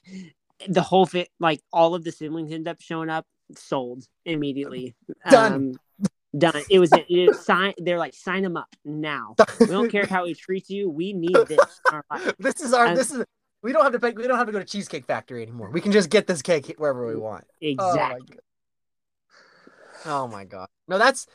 [0.68, 4.94] The whole fit like all of the siblings end up showing up sold immediately.
[5.30, 5.52] Done.
[5.52, 5.72] Um,
[6.38, 6.62] done.
[6.70, 9.34] It was it, it sign they're like sign them up now.
[9.60, 10.88] We don't care how he treats you.
[10.88, 11.80] We need this
[12.38, 13.24] this is our this is
[13.64, 15.80] we don't have to pay, we don't have to go to cheesecake factory anymore we
[15.80, 18.40] can just get this cake wherever we want exactly oh
[20.04, 20.68] Oh my god.
[20.88, 21.26] No, that's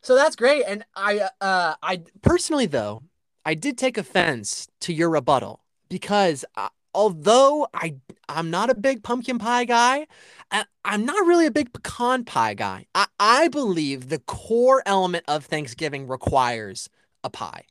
[0.00, 0.64] so that's great.
[0.66, 3.02] And I uh I personally though,
[3.44, 7.96] I did take offense to your rebuttal because uh, although I
[8.28, 10.06] I'm not a big pumpkin pie guy,
[10.50, 12.86] I, I'm not really a big pecan pie guy.
[12.94, 16.88] I, I believe the core element of Thanksgiving requires
[17.24, 17.64] a pie.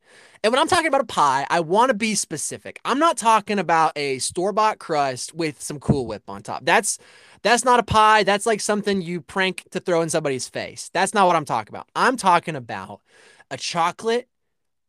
[0.44, 2.80] And when I'm talking about a pie, I want to be specific.
[2.86, 6.64] I'm not talking about a store-bought crust with some Cool Whip on top.
[6.66, 6.98] That's
[7.42, 8.24] that's not a pie.
[8.24, 10.90] That's like something you prank to throw in somebody's face.
[10.94, 11.88] That's not what I'm talking about.
[11.96, 13.02] I'm talking about
[13.50, 14.28] a chocolate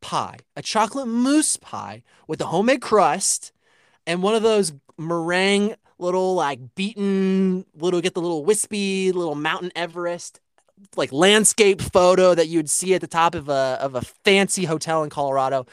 [0.01, 3.51] pie, a chocolate mousse pie with a homemade crust
[4.05, 9.71] and one of those meringue little like beaten little get the little wispy little Mountain
[9.75, 10.39] Everest
[10.95, 15.03] like landscape photo that you'd see at the top of a of a fancy hotel
[15.03, 15.65] in Colorado.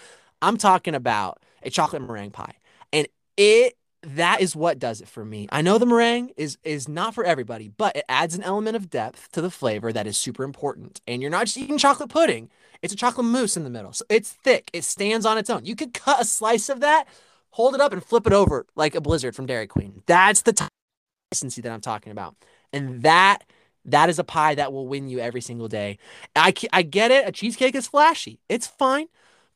[0.42, 2.54] I'm talking about a chocolate meringue pie.
[2.92, 5.48] And it that is what does it for me.
[5.50, 8.90] I know the meringue is is not for everybody, but it adds an element of
[8.90, 11.00] depth to the flavor that is super important.
[11.06, 12.50] And you're not just eating chocolate pudding;
[12.82, 14.70] it's a chocolate mousse in the middle, so it's thick.
[14.72, 15.64] It stands on its own.
[15.64, 17.06] You could cut a slice of that,
[17.50, 20.02] hold it up, and flip it over like a blizzard from Dairy Queen.
[20.06, 20.68] That's the
[21.32, 22.36] consistency that I'm talking about,
[22.72, 23.44] and that
[23.90, 25.98] that is a pie that will win you every single day.
[26.36, 27.28] I I get it.
[27.28, 28.40] A cheesecake is flashy.
[28.48, 29.08] It's fine.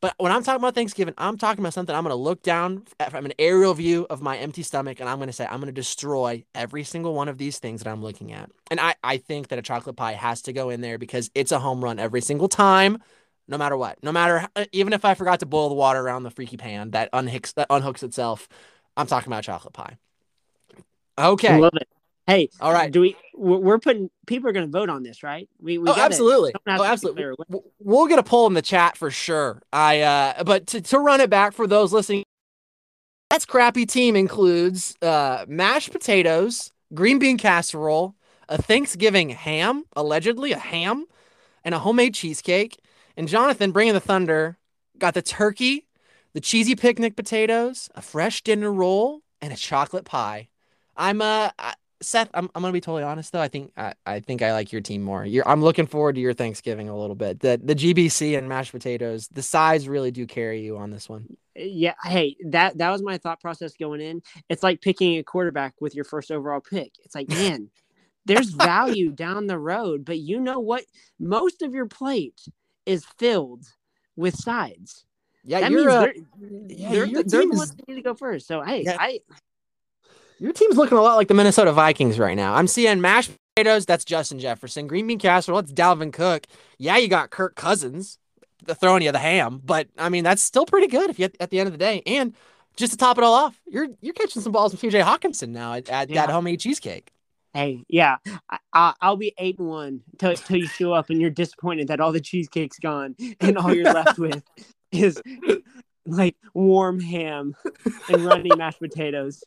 [0.03, 2.83] But when I'm talking about Thanksgiving, I'm talking about something I'm going to look down
[3.09, 5.67] from an aerial view of my empty stomach and I'm going to say, I'm going
[5.67, 8.51] to destroy every single one of these things that I'm looking at.
[8.69, 11.53] And I, I think that a chocolate pie has to go in there because it's
[11.53, 13.01] a home run every single time,
[13.47, 13.97] no matter what.
[14.03, 16.91] No matter, uh, even if I forgot to boil the water around the freaky pan
[16.91, 18.49] that unhooks, that unhooks itself,
[18.97, 19.97] I'm talking about chocolate pie.
[21.17, 21.57] Okay.
[21.57, 21.87] Love it.
[22.25, 22.91] Hey, all right.
[22.91, 23.17] Do we?
[23.35, 25.49] We're putting people are going to vote on this, right?
[25.59, 26.53] We, we oh, absolutely.
[26.67, 27.25] Oh, absolutely.
[27.79, 29.61] We'll get a poll in the chat for sure.
[29.73, 32.23] I uh, but to, to run it back for those listening,
[33.29, 38.15] that's crappy team includes uh mashed potatoes, green bean casserole,
[38.47, 41.05] a Thanksgiving ham, allegedly a ham,
[41.65, 42.79] and a homemade cheesecake.
[43.17, 44.57] And Jonathan, bringing the thunder,
[44.97, 45.87] got the turkey,
[46.33, 50.47] the cheesy picnic potatoes, a fresh dinner roll, and a chocolate pie.
[50.95, 51.49] I'm uh.
[51.59, 51.73] I,
[52.03, 53.41] Seth, I'm, I'm gonna be totally honest though.
[53.41, 55.25] I think I, I think I like your team more.
[55.25, 57.39] You're, I'm looking forward to your Thanksgiving a little bit.
[57.39, 61.37] The the GBC and mashed potatoes, the sides really do carry you on this one.
[61.55, 64.21] Yeah, hey, that that was my thought process going in.
[64.49, 66.91] It's like picking a quarterback with your first overall pick.
[67.03, 67.69] It's like, man,
[68.25, 70.83] there's value down the road, but you know what?
[71.19, 72.41] Most of your plate
[72.85, 73.65] is filled
[74.15, 75.05] with sides.
[75.45, 76.15] Yeah, that means uh, they're,
[76.69, 78.47] yeah, they're, the ones that need to go first.
[78.47, 78.97] So hey, yeah.
[78.99, 79.19] I
[80.39, 82.55] your team's looking a lot like the Minnesota Vikings right now.
[82.55, 83.85] I'm seeing mashed potatoes.
[83.85, 84.87] That's Justin Jefferson.
[84.87, 85.61] Green bean casserole.
[85.61, 86.47] That's Dalvin Cook.
[86.77, 88.17] Yeah, you got Kirk Cousins
[88.75, 91.59] throwing you the ham, but I mean that's still pretty good if you at, the
[91.59, 92.01] end of the day.
[92.05, 92.33] And
[92.75, 95.73] just to top it all off, you're you're catching some balls from TJ Hockenson now
[95.73, 96.25] at, at yeah.
[96.25, 97.11] that homemade cheesecake.
[97.53, 98.17] Hey, yeah,
[98.73, 101.99] I, will be eight and one till, till you show up and you're disappointed that
[101.99, 104.41] all the cheesecake's gone and all you're left with
[104.91, 105.21] is
[106.07, 107.55] like warm ham
[108.09, 109.43] and runny mashed potatoes.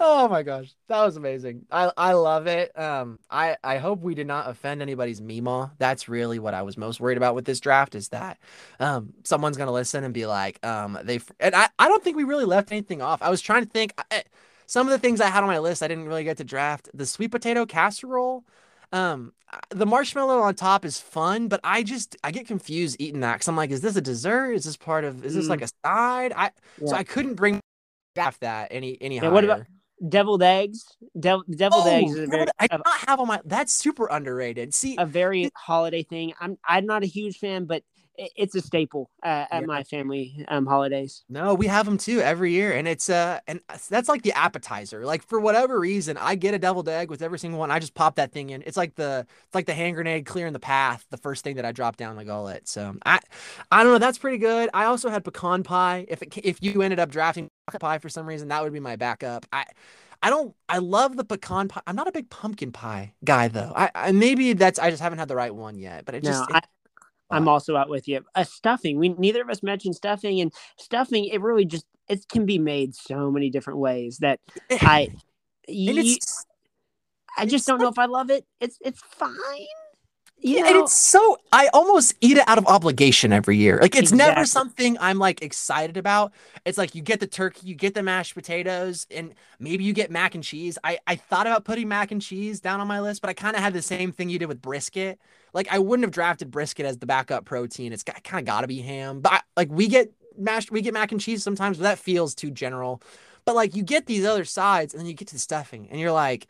[0.00, 1.66] Oh my gosh, that was amazing.
[1.70, 2.76] I I love it.
[2.78, 5.72] Um, I I hope we did not offend anybody's Mima.
[5.78, 8.38] That's really what I was most worried about with this draft is that
[8.80, 12.24] um someone's gonna listen and be like um they and I I don't think we
[12.24, 13.22] really left anything off.
[13.22, 13.94] I was trying to think.
[14.10, 14.24] I,
[14.66, 16.88] some of the things I had on my list I didn't really get to draft.
[16.94, 18.44] The sweet potato casserole.
[18.92, 19.32] Um,
[19.70, 23.48] the marshmallow on top is fun, but I just I get confused eating that because
[23.48, 24.52] I'm like, is this a dessert?
[24.52, 25.24] Is this part of?
[25.24, 25.50] Is this mm.
[25.50, 26.32] like a side?
[26.34, 26.50] I
[26.80, 26.88] yeah.
[26.88, 27.60] so I couldn't bring
[28.14, 29.30] back that any any yeah, higher.
[29.30, 29.66] What about
[30.06, 30.84] deviled eggs?
[31.18, 32.46] Devil, deviled oh, eggs is a very.
[32.58, 33.40] I do not have on my.
[33.44, 34.74] That's super underrated.
[34.74, 36.32] See, a very holiday thing.
[36.40, 37.82] I'm I'm not a huge fan, but
[38.18, 39.66] it's a staple uh, at yeah.
[39.66, 41.24] my family um, holidays.
[41.28, 45.04] No, we have them too every year, and it's uh, and that's like the appetizer.
[45.04, 47.70] Like for whatever reason, I get a deviled egg with every single one.
[47.70, 48.62] I just pop that thing in.
[48.66, 51.06] It's like the it's like the hand grenade clearing the path.
[51.10, 52.68] The first thing that I drop down the gullet.
[52.68, 53.20] So I,
[53.70, 53.98] I don't know.
[53.98, 54.68] That's pretty good.
[54.74, 56.04] I also had pecan pie.
[56.08, 57.48] If it if you ended up drafting
[57.80, 59.46] pie for some reason, that would be my backup.
[59.52, 59.64] I.
[60.24, 60.54] I don't.
[60.68, 61.80] I love the pecan pie.
[61.84, 63.72] I'm not a big pumpkin pie guy though.
[63.74, 64.78] I, I maybe that's.
[64.78, 66.04] I just haven't had the right one yet.
[66.04, 66.48] But it just.
[66.48, 66.64] No, it,
[67.32, 68.24] I'm uh, also out with you.
[68.34, 68.98] A stuffing.
[68.98, 71.24] We neither of us mentioned stuffing, and stuffing.
[71.26, 74.40] It really just it can be made so many different ways that
[74.70, 75.08] I.
[75.66, 76.16] you,
[77.36, 78.44] I just don't know if I love it.
[78.60, 79.66] It's it's fine.
[80.42, 80.68] You yeah, know?
[80.68, 83.78] and it's so I almost eat it out of obligation every year.
[83.80, 84.34] Like it's exactly.
[84.34, 86.32] never something I'm like excited about.
[86.64, 90.10] It's like you get the turkey, you get the mashed potatoes, and maybe you get
[90.10, 90.78] mac and cheese.
[90.82, 93.54] I I thought about putting mac and cheese down on my list, but I kind
[93.54, 95.20] of had the same thing you did with brisket.
[95.52, 97.92] Like I wouldn't have drafted brisket as the backup protein.
[97.92, 99.20] It's kind of got to be ham.
[99.20, 102.34] But I, like we get mashed, we get mac and cheese sometimes, but that feels
[102.34, 103.02] too general.
[103.44, 106.00] But like you get these other sides, and then you get to the stuffing, and
[106.00, 106.46] you're like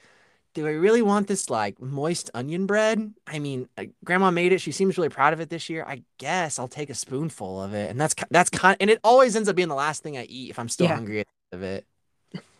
[0.54, 3.12] do I really want this like moist onion bread?
[3.26, 3.68] I mean,
[4.04, 4.60] grandma made it.
[4.60, 5.84] She seems really proud of it this year.
[5.86, 7.90] I guess I'll take a spoonful of it.
[7.90, 10.50] And that's that's kind and it always ends up being the last thing I eat
[10.50, 10.96] if I'm still yeah.
[10.96, 11.86] hungry of it.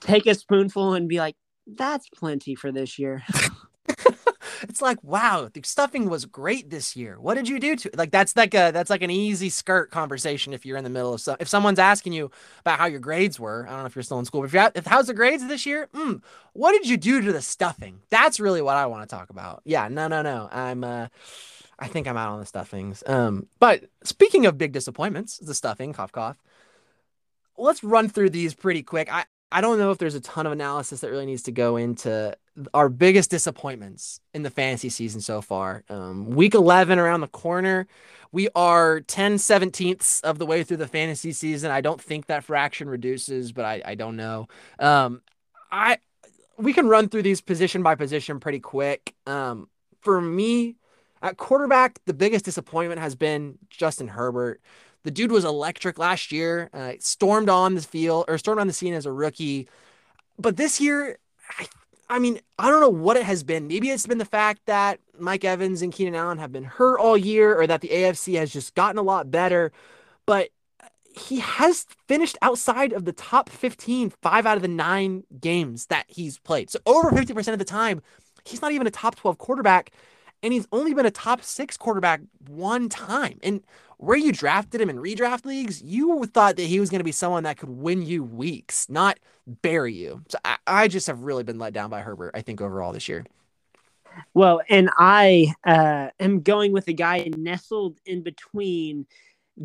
[0.01, 1.37] Take a spoonful and be like,
[1.67, 3.23] that's plenty for this year.
[4.71, 7.19] it's like, wow, the stuffing was great this year.
[7.21, 7.97] What did you do to it?
[7.97, 11.15] Like that's like a that's like an easy skirt conversation if you're in the middle
[11.15, 13.67] of some if someone's asking you about how your grades were.
[13.67, 15.47] I don't know if you're still in school, but if, you if how's the grades
[15.47, 15.89] this year?
[15.95, 18.01] Mm, what did you do to the stuffing?
[18.11, 19.63] That's really what I want to talk about.
[19.65, 20.49] Yeah, no, no, no.
[20.51, 21.09] I'm uh
[21.79, 23.03] I think I'm out on the stuffings.
[23.07, 26.37] Um, but speaking of big disappointments, the stuffing, cough cough.
[27.59, 29.13] Let's run through these pretty quick.
[29.13, 31.77] I I don't know if there's a ton of analysis that really needs to go
[31.77, 32.37] into
[32.75, 35.85] our biggest disappointments in the fantasy season so far.
[35.89, 37.87] Um, week 11 around the corner.
[38.31, 41.71] We are 10 17ths of the way through the fantasy season.
[41.71, 44.49] I don't think that fraction reduces, but I, I don't know.
[44.79, 45.23] Um,
[45.71, 45.99] I
[46.59, 49.15] we can run through these position by position pretty quick.
[49.27, 49.69] Um,
[50.01, 50.77] for me,
[51.23, 54.61] at quarterback, the biggest disappointment has been Justin Herbert.
[55.05, 58.73] The dude was electric last year, uh, stormed on the field or stormed on the
[58.73, 59.69] scene as a rookie.
[60.39, 61.19] But this year,
[61.59, 61.67] I,
[62.13, 63.69] I mean, I don't know what it has been.
[63.69, 67.17] Maybe it's been the fact that Mike Evans and Keenan Allen have been hurt all
[67.17, 69.73] year or that the AFC has just gotten a lot better.
[70.27, 70.51] But
[71.17, 76.05] he has finished outside of the top 15 five out of the nine games that
[76.07, 76.69] he's played.
[76.69, 78.03] So over 50% of the time,
[78.45, 79.91] he's not even a top 12 quarterback.
[80.43, 83.39] And he's only been a top six quarterback one time.
[83.43, 83.63] And
[83.99, 87.13] where you drafted him in redraft leagues, you thought that he was going to be
[87.13, 90.23] someone that could win you weeks, not bury you.
[90.29, 93.09] So I, I, just have really been let down by Herbert, I think, overall this
[93.09, 93.25] year.
[94.35, 99.07] Well, and I uh, am going with a guy nestled in between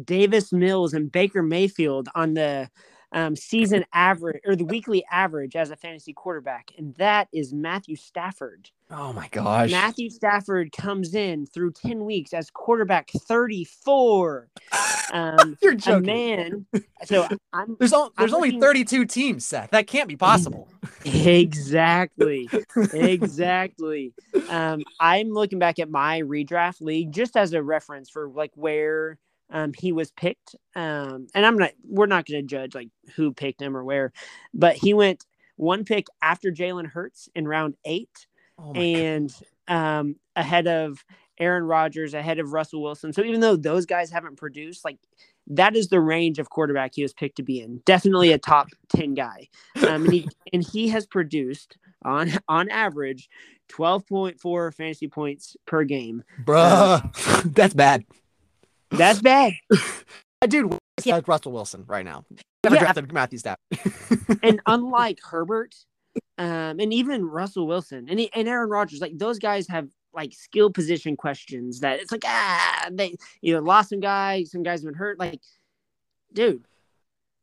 [0.04, 2.70] Davis Mills and Baker Mayfield on the
[3.12, 7.96] um, season average or the weekly average as a fantasy quarterback, and that is Matthew
[7.96, 8.70] Stafford.
[8.90, 9.72] Oh my gosh.
[9.72, 14.48] Matthew Stafford comes in through 10 weeks as quarterback 34.
[15.12, 16.06] Um, You're joking.
[16.06, 16.66] man.
[17.04, 18.62] So I'm, there's, all, there's I'm only looking...
[18.62, 19.72] 32 teams, Seth.
[19.72, 20.70] That can't be possible.
[21.04, 22.50] exactly.
[22.94, 24.14] exactly.
[24.50, 29.18] Um, I'm looking back at my redraft league just as a reference for like where
[29.50, 30.56] um, he was picked.
[30.76, 34.12] Um, and I'm not, we're not going to judge like who picked him or where,
[34.54, 35.26] but he went
[35.56, 38.28] one pick after Jalen Hurts in round eight
[38.60, 39.34] oh and
[39.68, 41.04] um, ahead of
[41.40, 43.14] Aaron Rodgers, ahead of Russell Wilson.
[43.14, 44.98] So even though those guys haven't produced, like
[45.48, 47.82] that is the range of quarterback he was picked to be in.
[47.86, 49.48] Definitely a top 10 guy.
[49.88, 53.30] Um, and, he, and he has produced on on average
[53.70, 56.24] 12.4 fantasy points per game.
[56.44, 58.06] Bruh, um, that's bad.
[58.92, 59.54] That's bad.
[60.48, 61.22] Dude, yeah.
[61.26, 62.26] Russell Wilson right now.
[62.64, 62.82] Never yeah.
[62.82, 64.40] drafted Matthew Stafford.
[64.44, 65.76] and unlike Herbert,
[66.38, 70.72] um, and even Russell Wilson and, and Aaron Rodgers, like those guys have like skill
[70.72, 74.86] position questions that it's like ah they you know lost some guys, some guys have
[74.86, 75.20] been hurt.
[75.20, 75.42] Like,
[76.34, 76.64] dude,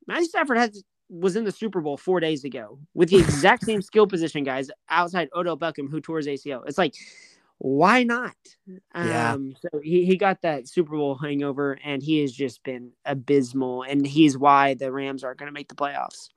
[0.06, 3.82] Matthew Stafford has was in the Super Bowl four days ago with the exact same
[3.82, 6.66] skill position guys outside Odell Beckham who tore his ACL.
[6.66, 6.94] It's like
[7.58, 8.36] why not?
[8.94, 9.32] Yeah.
[9.32, 13.82] Um, so he, he got that Super Bowl hangover and he has just been abysmal.
[13.82, 16.28] And he's why the Rams aren't going to make the playoffs.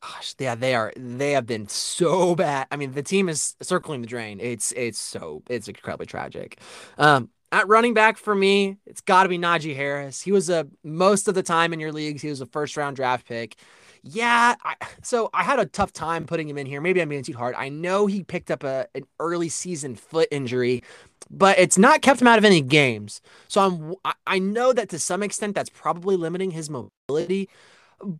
[0.00, 0.92] Gosh, yeah, they are.
[0.96, 2.68] They have been so bad.
[2.70, 4.38] I mean, the team is circling the drain.
[4.40, 6.60] It's it's so it's incredibly tragic.
[6.98, 10.20] Um, at running back for me, it's got to be Najee Harris.
[10.20, 12.22] He was a most of the time in your leagues.
[12.22, 13.56] He was a first round draft pick.
[14.02, 16.80] Yeah, I, so I had a tough time putting him in here.
[16.80, 17.54] Maybe I'm being too hard.
[17.56, 20.82] I know he picked up a an early season foot injury,
[21.30, 23.20] but it's not kept him out of any games.
[23.48, 23.94] So I'm
[24.26, 27.48] I know that to some extent that's probably limiting his mobility.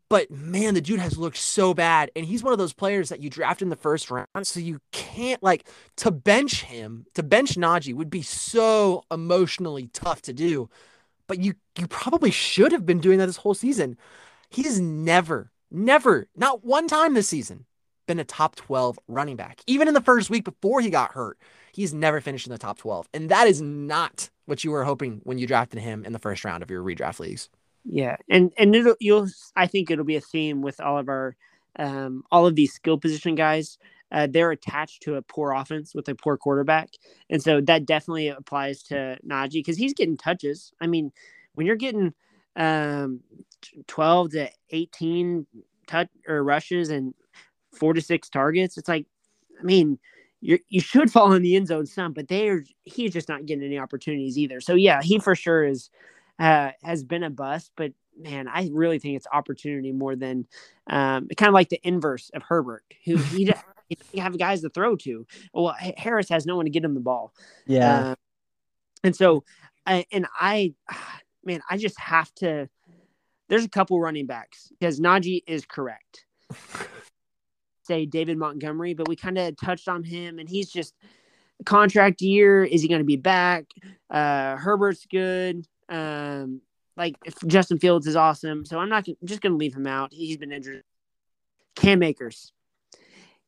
[0.08, 3.20] But man, the dude has looked so bad, and he's one of those players that
[3.20, 5.68] you draft in the first round, so you can't like
[5.98, 7.06] to bench him.
[7.14, 10.68] To bench Najee would be so emotionally tough to do,
[11.26, 13.96] but you you probably should have been doing that this whole season.
[14.50, 17.66] He's never never, not one time this season,
[18.06, 19.60] been a top 12 running back.
[19.66, 21.38] Even in the first week before he got hurt,
[21.72, 23.08] he's never finished in the top 12.
[23.12, 26.44] And that is not what you were hoping when you drafted him in the first
[26.44, 27.48] round of your redraft leagues.
[27.84, 28.16] Yeah.
[28.28, 31.36] And and it'll you'll I think it'll be a theme with all of our
[31.78, 33.78] um all of these skill position guys.
[34.10, 36.88] Uh, they're attached to a poor offense with a poor quarterback.
[37.28, 40.72] And so that definitely applies to Najee because he's getting touches.
[40.80, 41.12] I mean,
[41.54, 42.14] when you're getting
[42.56, 43.20] um,
[43.86, 45.46] 12 to 18
[45.86, 47.14] touch or rushes and
[47.72, 48.76] four to six targets.
[48.76, 49.06] It's like,
[49.58, 49.98] I mean,
[50.40, 53.46] you you should fall in the end zone some, but they are he's just not
[53.46, 54.60] getting any opportunities either.
[54.60, 55.90] So yeah, he for sure is
[56.38, 60.46] uh, has been a bust, but man, I really think it's opportunity more than
[60.88, 63.52] um, kind of like the inverse of Herbert, who he
[64.12, 65.26] you have guys to throw to.
[65.52, 67.32] Well, Harris has no one to get him the ball.
[67.66, 68.14] Yeah, uh,
[69.04, 69.44] and so,
[69.86, 70.74] I, and I,
[71.44, 72.68] man, I just have to.
[73.48, 76.26] There's a couple running backs because Najee is correct.
[77.84, 80.94] Say David Montgomery, but we kind of touched on him, and he's just
[81.64, 82.62] contract year.
[82.62, 83.64] Is he going to be back?
[84.10, 85.66] Uh, Herbert's good.
[85.88, 86.60] Um,
[86.96, 87.16] like
[87.46, 90.12] Justin Fields is awesome, so I'm not just going to leave him out.
[90.12, 90.82] He's been injured.
[91.76, 92.52] Cam Akers,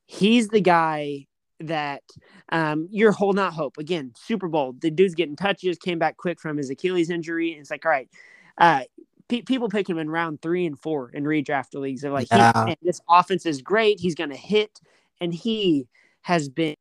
[0.05, 1.27] he's the guy
[1.59, 2.03] that
[2.49, 3.77] um, you're holding out hope.
[3.77, 7.51] Again, Super Bowl, the dude's getting touches, came back quick from his Achilles injury.
[7.51, 8.09] And it's like, all right,
[8.57, 8.83] uh,
[9.27, 12.01] pe- people pick him in round three and four in redraft leagues.
[12.01, 12.73] They're like, yeah.
[12.81, 13.99] this offense is great.
[13.99, 14.79] He's going to hit.
[15.19, 15.87] And he
[16.21, 16.75] has been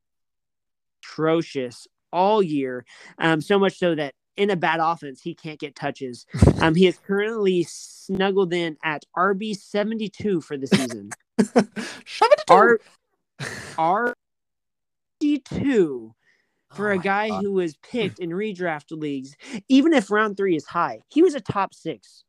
[1.02, 2.84] atrocious all year.
[3.18, 6.26] Um, so much so that in a bad offense, he can't get touches.
[6.60, 11.10] Um, he is currently snuggled in at RB 72 for the season.
[12.50, 12.80] R-
[15.22, 16.12] RB2
[16.70, 17.42] for oh a guy God.
[17.42, 19.36] who was picked in redraft leagues,
[19.70, 22.24] even if round three is high, he was a top six.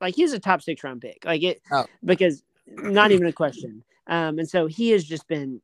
[0.00, 1.22] Like he was a top six round pick.
[1.26, 1.84] Like it oh.
[2.02, 3.84] because not even a question.
[4.06, 5.60] Um, and so he has just been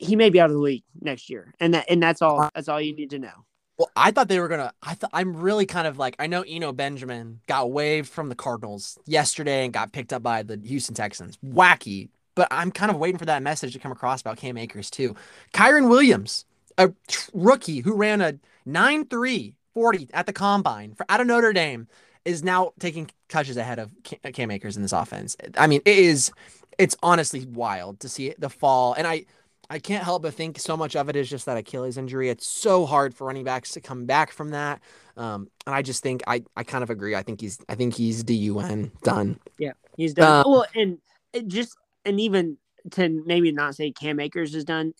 [0.00, 1.54] he may be out of the league next year.
[1.60, 3.44] And that and that's all that's all you need to know.
[3.80, 4.74] Well, I thought they were gonna.
[4.82, 8.34] I thought I'm really kind of like I know Eno Benjamin got waived from the
[8.34, 11.38] Cardinals yesterday and got picked up by the Houston Texans.
[11.38, 14.90] Wacky, but I'm kind of waiting for that message to come across about Cam Akers
[14.90, 15.16] too.
[15.54, 16.44] Kyren Williams,
[16.76, 16.92] a
[17.32, 18.34] rookie who ran a
[18.68, 21.88] 9-3 40 at the combine for out of Notre Dame,
[22.26, 25.38] is now taking touches ahead of Cam Akers in this offense.
[25.56, 26.30] I mean, it is.
[26.76, 29.24] It's honestly wild to see the fall, and I
[29.70, 32.28] I can't help but think so much of it is just that Achilles injury.
[32.28, 34.80] It's so hard for running backs to come back from that.
[35.16, 37.14] Um, and I just think I, I kind of agree.
[37.14, 39.38] I think he's I think he's DUN done.
[39.58, 40.44] Yeah, he's done.
[40.44, 40.98] Um, well, and
[41.46, 42.58] just and even
[42.92, 44.92] to maybe not say Cam Akers is done.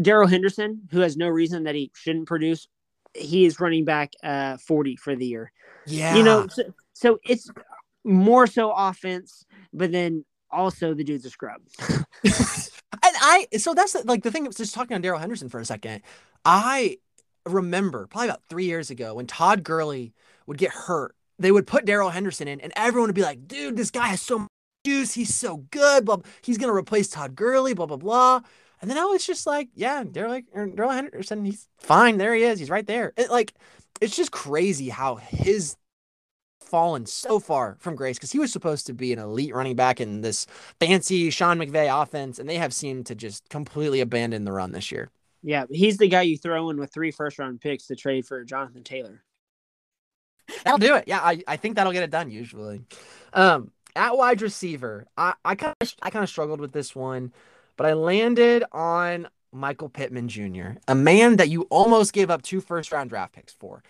[0.00, 2.68] Darrell Henderson, who has no reason that he shouldn't produce,
[3.14, 5.50] he is running back uh 40 for the year.
[5.86, 6.14] Yeah.
[6.14, 6.62] You know, so,
[6.92, 7.50] so it's
[8.04, 11.62] more so offense, but then also the dude's a scrub.
[13.20, 14.50] I so that's like the thing.
[14.50, 16.02] Just talking on Darrell Henderson for a second.
[16.44, 16.98] I
[17.46, 20.12] remember probably about three years ago when Todd Gurley
[20.46, 21.14] would get hurt.
[21.38, 24.20] They would put Darrell Henderson in, and everyone would be like, "Dude, this guy has
[24.20, 24.48] so much
[24.84, 25.14] juice.
[25.14, 26.04] He's so good.
[26.04, 27.74] Blah, he's gonna replace Todd Gurley.
[27.74, 28.40] Blah blah blah."
[28.80, 31.44] And then I was just like, "Yeah, Darrell er, Darrell Henderson.
[31.44, 32.16] He's fine.
[32.16, 32.58] There he is.
[32.58, 33.52] He's right there." It, like,
[34.00, 35.76] it's just crazy how his
[36.70, 40.00] fallen so far from grace because he was supposed to be an elite running back
[40.00, 40.46] in this
[40.78, 44.92] fancy Sean McVay offense, and they have seemed to just completely abandon the run this
[44.92, 45.10] year.
[45.42, 48.44] Yeah, he's the guy you throw in with three first round picks to trade for
[48.44, 49.22] Jonathan Taylor.
[50.64, 51.04] That'll do it.
[51.06, 52.82] Yeah, I, I think that'll get it done usually.
[53.32, 57.32] Um, at wide receiver, I, I kind of I kind of struggled with this one,
[57.76, 62.60] but I landed on Michael Pittman Jr., a man that you almost gave up two
[62.60, 63.82] first round draft picks for.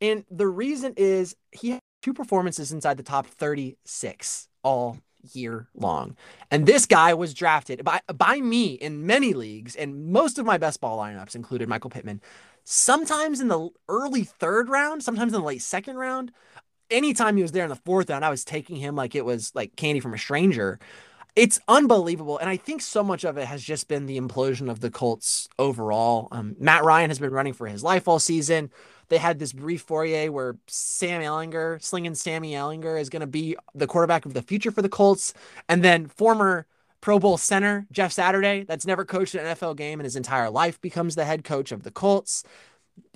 [0.00, 4.98] And the reason is he two performances inside the top 36 all
[5.32, 6.16] year long.
[6.52, 10.56] And this guy was drafted by by me in many leagues, and most of my
[10.56, 12.20] best ball lineups included Michael Pittman.
[12.62, 16.30] Sometimes in the early third round, sometimes in the late second round.
[16.92, 19.52] Anytime he was there in the fourth round, I was taking him like it was
[19.56, 20.78] like candy from a stranger.
[21.36, 22.38] It's unbelievable.
[22.38, 25.50] And I think so much of it has just been the implosion of the Colts
[25.58, 26.28] overall.
[26.32, 28.70] Um, Matt Ryan has been running for his life all season.
[29.08, 33.54] They had this brief foray where Sam Ehlinger, slinging Sammy Ehlinger, is going to be
[33.74, 35.34] the quarterback of the future for the Colts.
[35.68, 36.66] And then former
[37.02, 40.80] Pro Bowl center Jeff Saturday, that's never coached an NFL game in his entire life,
[40.80, 42.44] becomes the head coach of the Colts.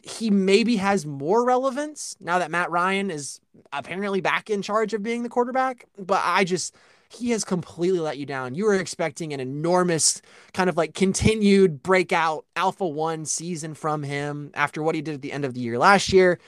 [0.03, 3.41] He maybe has more relevance now that Matt Ryan is
[3.73, 5.87] apparently back in charge of being the quarterback.
[5.99, 6.77] But I just,
[7.13, 8.55] he has completely let you down.
[8.55, 10.23] You were expecting an enormous
[10.55, 15.23] kind of like continued breakout alpha one season from him after what he did at
[15.23, 16.39] the end of the year last year.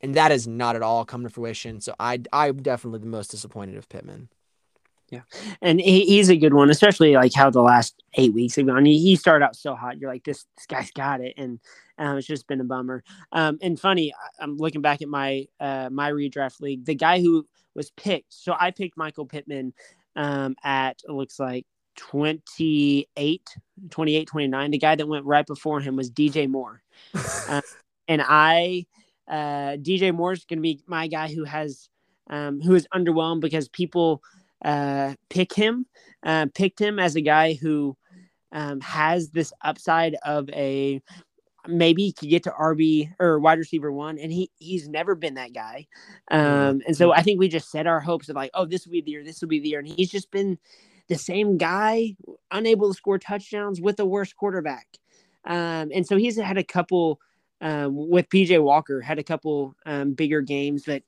[0.00, 1.80] And that has not at all come to fruition.
[1.80, 4.28] So I, I'm definitely the most disappointed of Pittman.
[5.10, 5.22] Yeah.
[5.60, 8.84] And he, he's a good one, especially like how the last eight weeks have gone.
[8.86, 9.98] He, he started out so hot.
[9.98, 11.34] You're like, this, this guy's got it.
[11.36, 11.60] And
[11.98, 13.04] um, it's just been a bummer.
[13.32, 17.46] Um, and funny, I'm looking back at my, uh, my redraft league, the guy who
[17.74, 18.32] was picked.
[18.32, 19.74] So I picked Michael Pittman
[20.16, 23.56] um, at it looks like 28,
[23.90, 24.70] 28, 29.
[24.70, 26.82] The guy that went right before him was DJ Moore.
[27.14, 27.60] uh,
[28.08, 28.86] and I,
[29.28, 31.88] uh, DJ Moore is going to be my guy who has,
[32.30, 34.22] um, who is underwhelmed because people
[34.64, 35.86] uh, pick him,
[36.22, 37.96] uh, picked him as a guy who
[38.52, 41.00] um, has this upside of a
[41.66, 45.34] maybe he could get to RB or wide receiver one, and he he's never been
[45.34, 45.86] that guy.
[46.30, 48.92] Um, and so I think we just set our hopes of like, oh, this will
[48.92, 50.58] be the year, this will be the year, and he's just been
[51.08, 52.14] the same guy,
[52.50, 54.86] unable to score touchdowns with a worse quarterback.
[55.44, 57.20] Um, and so he's had a couple
[57.60, 61.02] um, with PJ Walker, had a couple um, bigger games, but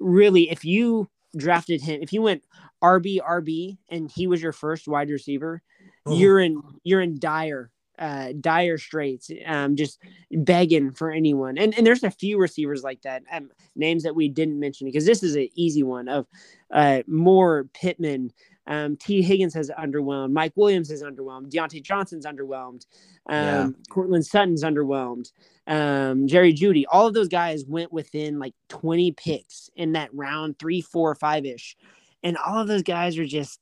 [0.00, 2.42] really, if you drafted him, if you went
[2.82, 5.62] RB RB and he was your first wide receiver,
[6.06, 6.16] oh.
[6.16, 9.98] you're in you're in dire uh, dire straits, um, just
[10.30, 11.58] begging for anyone.
[11.58, 15.06] And and there's a few receivers like that, um, names that we didn't mention because
[15.06, 16.26] this is an easy one of
[16.70, 18.32] uh, Moore Pittman.
[18.68, 20.32] Um, Tee Higgins has underwhelmed.
[20.32, 21.52] Mike Williams has underwhelmed.
[21.52, 22.84] Diontae Johnson's underwhelmed.
[23.28, 23.68] Um, yeah.
[23.88, 25.30] Courtland Sutton's underwhelmed.
[25.68, 26.84] Um, Jerry Jeudy.
[26.90, 31.46] All of those guys went within like 20 picks in that round three, four, five
[31.46, 31.76] ish,
[32.24, 33.60] and all of those guys are just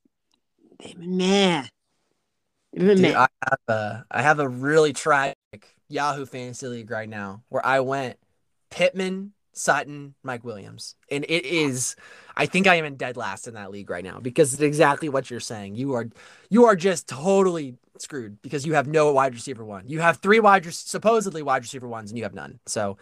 [0.96, 1.68] man.
[2.76, 5.34] Dude, I, have a, I have a really tragic
[5.88, 8.18] Yahoo Fantasy League right now where I went
[8.70, 11.96] Pittman, Sutton, Mike Williams, and it is.
[12.36, 15.08] I think I am in dead last in that league right now because it's exactly
[15.08, 15.76] what you're saying.
[15.76, 16.08] You are,
[16.50, 19.86] you are just totally screwed because you have no wide receiver one.
[19.86, 22.58] You have three wide, supposedly wide receiver ones, and you have none.
[22.66, 22.96] So,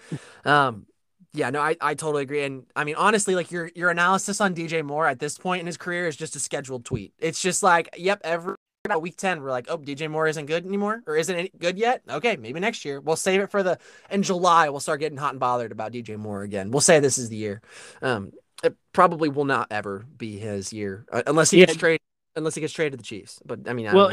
[0.45, 0.87] um,
[1.33, 2.45] yeah, no, I, I totally agree.
[2.45, 5.67] And I mean, honestly, like your your analysis on DJ Moore at this point in
[5.67, 7.15] his career is just a scheduled tweet.
[7.19, 10.67] It's just like, yep, every about week 10, we're like, oh, DJ Moore isn't good
[10.67, 12.03] anymore or isn't it good yet.
[12.09, 13.01] Okay, maybe next year.
[13.01, 13.79] We'll save it for the
[14.11, 14.69] in July.
[14.71, 16.73] We'll start getting hot and bothered about DJ Moore again.
[16.73, 17.63] We'll say this is the year.
[18.03, 18.33] Um,
[18.65, 21.67] it probably will not ever be his year uh, unless he yeah.
[21.67, 22.01] gets traded
[22.35, 23.41] unless he gets traded to the Chiefs.
[23.45, 24.11] But I mean, I well,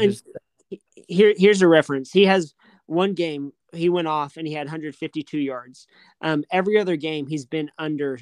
[1.08, 2.12] here here's a reference.
[2.12, 2.54] He has
[2.86, 5.88] one game he went off and he had 152 yards.
[6.20, 8.20] Um, every other game he's been under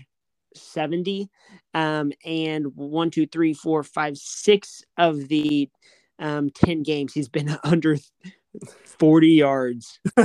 [0.54, 1.28] 70.
[1.74, 5.70] Um, and one, two, three, four, five, six of the
[6.18, 7.96] um, 10 games he's been under
[8.84, 10.00] 40 yards.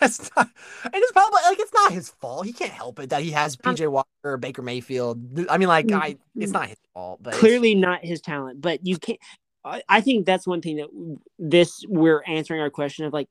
[0.00, 0.48] That's not,
[0.84, 2.46] and it's probably like it's not his fault.
[2.46, 5.48] He can't help it that he has PJ Walker or Baker Mayfield.
[5.48, 7.22] I mean, like I, it's not his fault.
[7.22, 8.60] But clearly not his talent.
[8.60, 9.20] But you can't.
[9.64, 10.88] I think that's one thing that
[11.38, 13.28] this we're answering our question of like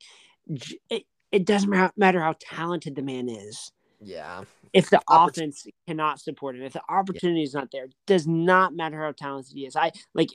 [0.89, 3.71] it, it doesn't matter how talented the man is.
[3.99, 4.43] Yeah.
[4.73, 7.45] If the offense cannot support him, if the opportunity yeah.
[7.45, 9.75] is not there, does not matter how talented he is.
[9.75, 10.29] I like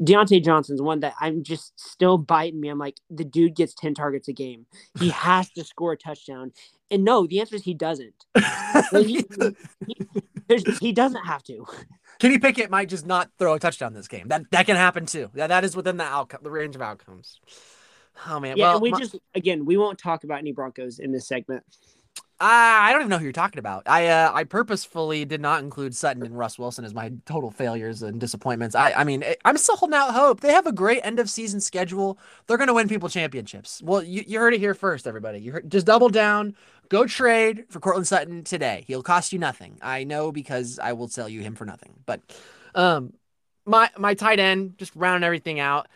[0.00, 2.68] Diontae Johnson's one that I'm just still biting me.
[2.68, 4.66] I'm like, the dude gets 10 targets a game.
[4.98, 6.52] He has to score a touchdown.
[6.90, 8.26] And no, the answer is he doesn't.
[8.92, 9.24] he,
[9.86, 11.66] he, he, doesn't have to.
[12.18, 14.28] Kenny Pickett might just not throw a touchdown this game.
[14.28, 15.30] That that can happen too.
[15.34, 17.40] Yeah, that is within the outcome, the range of outcomes.
[18.28, 18.56] Oh man.
[18.56, 21.64] Yeah, well, we my, just again we won't talk about any Broncos in this segment.
[22.38, 23.84] I don't even know who you're talking about.
[23.86, 28.02] I uh, I purposefully did not include Sutton and Russ Wilson as my total failures
[28.02, 28.74] and disappointments.
[28.74, 30.40] I I mean I'm still holding out hope.
[30.40, 32.18] They have a great end of season schedule.
[32.46, 33.80] They're gonna win people championships.
[33.82, 35.38] Well, you, you heard it here first, everybody.
[35.38, 36.54] You heard, just double down.
[36.90, 38.84] Go trade for Courtland Sutton today.
[38.86, 39.78] He'll cost you nothing.
[39.80, 41.94] I know because I will sell you him for nothing.
[42.04, 42.20] But
[42.74, 43.14] um,
[43.64, 45.88] my my tight end just rounding everything out.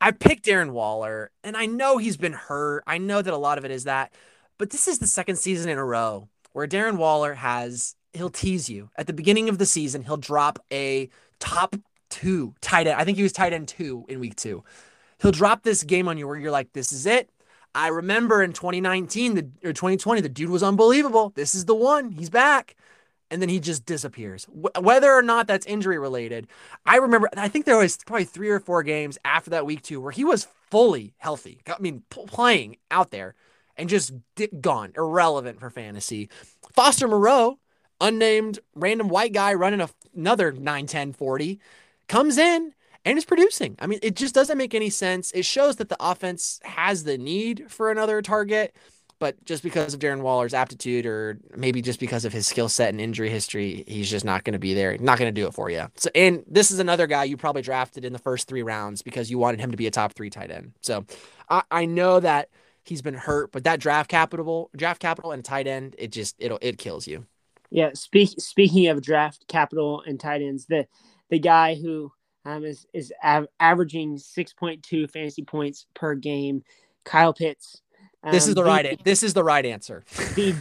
[0.00, 2.84] I picked Darren Waller, and I know he's been hurt.
[2.86, 4.12] I know that a lot of it is that,
[4.58, 8.68] but this is the second season in a row where Darren Waller has he'll tease
[8.68, 10.02] you at the beginning of the season.
[10.02, 11.76] He'll drop a top
[12.10, 13.00] two tight end.
[13.00, 14.64] I think he was tight end two in week two.
[15.20, 17.30] He'll drop this game on you where you're like, this is it.
[17.74, 21.32] I remember in 2019 the, or 2020, the dude was unbelievable.
[21.34, 22.12] This is the one.
[22.12, 22.76] He's back
[23.30, 24.46] and then he just disappears.
[24.78, 26.46] whether or not that's injury related,
[26.86, 27.28] I remember.
[27.36, 30.24] I think there was probably three or four games after that week two where he
[30.24, 31.60] was fully healthy.
[31.66, 33.34] I mean, playing out there
[33.76, 34.12] and just
[34.60, 36.30] gone, irrelevant for fantasy.
[36.72, 37.58] Foster Moreau,
[38.00, 41.60] unnamed random white guy running another 9 10 40,
[42.08, 42.72] comes in
[43.04, 43.76] and is producing.
[43.80, 45.30] I mean, it just doesn't make any sense.
[45.32, 48.74] It shows that the offense has the need for another target
[49.18, 52.90] but just because of Darren Waller's aptitude, or maybe just because of his skill set
[52.90, 54.98] and injury history, he's just not going to be there.
[54.98, 55.86] Not going to do it for you.
[55.96, 59.30] So, and this is another guy you probably drafted in the first three rounds because
[59.30, 60.72] you wanted him to be a top three tight end.
[60.82, 61.06] So,
[61.48, 62.48] I, I know that
[62.84, 66.58] he's been hurt, but that draft capital, draft capital, and tight end, it just it'll
[66.62, 67.26] it kills you.
[67.70, 67.90] Yeah.
[67.94, 70.86] Speak, speaking of draft capital and tight ends, the
[71.30, 72.12] the guy who
[72.44, 76.62] um, is is av- averaging six point two fantasy points per game,
[77.04, 77.82] Kyle Pitts
[78.32, 79.04] this is um, the, the right.
[79.04, 80.04] This is the right answer.
[80.34, 80.54] the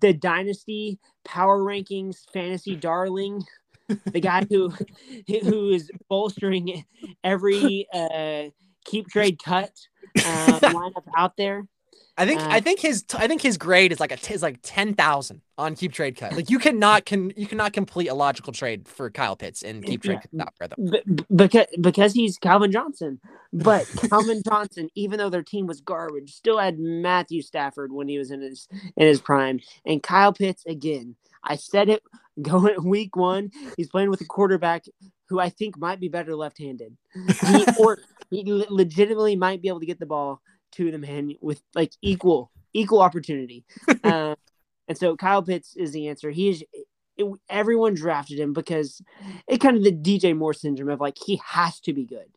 [0.00, 3.44] the dynasty power rankings fantasy darling,
[3.88, 4.70] the guy who
[5.26, 6.84] who is bolstering
[7.22, 8.44] every uh,
[8.84, 9.72] keep trade cut
[10.18, 11.66] uh, lineup out there.
[12.20, 14.58] I think uh, I think his I think his grade is like a is like
[14.62, 16.34] ten thousand on keep trade cut.
[16.34, 20.02] Like you cannot can you cannot complete a logical trade for Kyle Pitts and keep
[20.02, 20.54] trade yeah, not
[21.34, 23.20] because because he's Calvin Johnson.
[23.54, 28.18] But Calvin Johnson, even though their team was garbage, still had Matthew Stafford when he
[28.18, 31.16] was in his in his prime, and Kyle Pitts again.
[31.42, 32.02] I said it
[32.42, 33.50] going week one.
[33.78, 34.84] He's playing with a quarterback
[35.30, 36.96] who I think might be better left-handed.
[37.14, 38.00] He, or
[38.30, 40.40] he legitimately might be able to get the ball
[40.72, 43.64] to the man with like equal equal opportunity.
[44.04, 44.34] uh,
[44.88, 46.30] and so Kyle Pitts is the answer.
[46.30, 46.64] He is.
[46.72, 46.86] It,
[47.50, 49.02] everyone drafted him because
[49.46, 52.28] it kind of the DJ Moore syndrome of like he has to be good.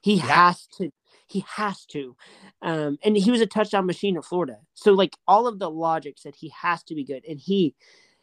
[0.00, 0.22] He yeah.
[0.22, 0.90] has to.
[1.26, 2.16] He has to.
[2.62, 4.58] Um, and he was a touchdown machine at Florida.
[4.74, 7.74] So like all of the logic said he has to be good, and he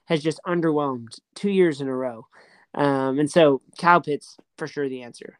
[0.05, 2.25] has just underwhelmed two years in a row.
[2.73, 5.37] Um, and so Kyle Pitts for sure the answer.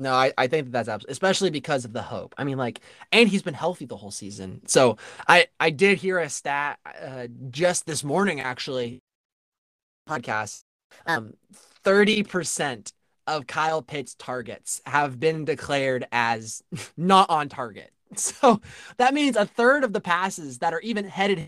[0.00, 2.34] No, I, I think that that's absolutely, especially because of the hope.
[2.38, 2.80] I mean, like,
[3.12, 4.62] and he's been healthy the whole season.
[4.66, 4.96] So
[5.28, 9.00] I I did hear a stat uh, just this morning actually
[10.08, 10.62] podcast.
[11.06, 12.94] Um, thirty percent
[13.26, 16.62] of Kyle Pitts targets have been declared as
[16.96, 17.90] not on target.
[18.16, 18.60] So
[18.96, 21.46] that means a third of the passes that are even headed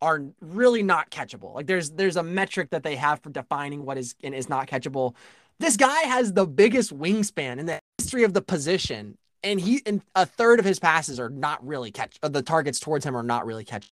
[0.00, 1.54] are really not catchable.
[1.54, 4.66] Like there's there's a metric that they have for defining what is and is not
[4.68, 5.14] catchable.
[5.60, 10.02] This guy has the biggest wingspan in the history of the position, and he and
[10.14, 12.16] a third of his passes are not really catch.
[12.22, 13.90] Uh, the targets towards him are not really catch.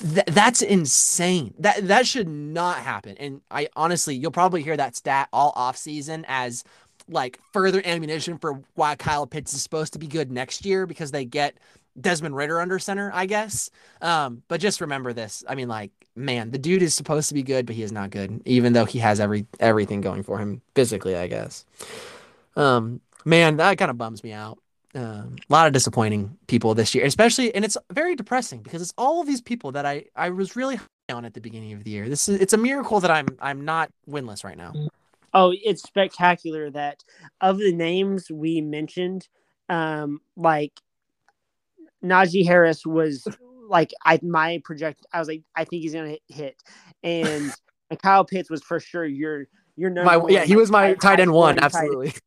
[0.00, 1.54] Th- that's insane.
[1.58, 3.16] That that should not happen.
[3.18, 6.64] And I honestly, you'll probably hear that stat all off season as
[7.08, 11.10] like further ammunition for why Kyle Pitts is supposed to be good next year because
[11.10, 11.58] they get
[12.00, 13.70] Desmond Ridder under center, I guess.
[14.00, 15.44] Um, but just remember this.
[15.48, 18.10] I mean, like, man, the dude is supposed to be good, but he is not
[18.10, 21.64] good, even though he has every everything going for him physically, I guess.
[22.56, 24.58] Um, man, that kind of bums me out.
[24.96, 28.94] Um, a lot of disappointing people this year, especially, and it's very depressing because it's
[28.96, 30.78] all of these people that I I was really
[31.10, 32.08] on at the beginning of the year.
[32.08, 34.72] This is it's a miracle that I'm I'm not winless right now.
[35.32, 37.02] Oh, it's spectacular that
[37.40, 39.26] of the names we mentioned,
[39.68, 40.80] um, like
[42.04, 43.26] Najee Harris was
[43.68, 45.06] like I my project.
[45.12, 46.56] I was like, I think he's gonna hit,
[47.02, 47.52] and,
[47.90, 49.46] and Kyle Pitts was for sure your
[49.76, 50.10] your number.
[50.10, 52.14] My, one, yeah, he was my tight- end one, absolutely.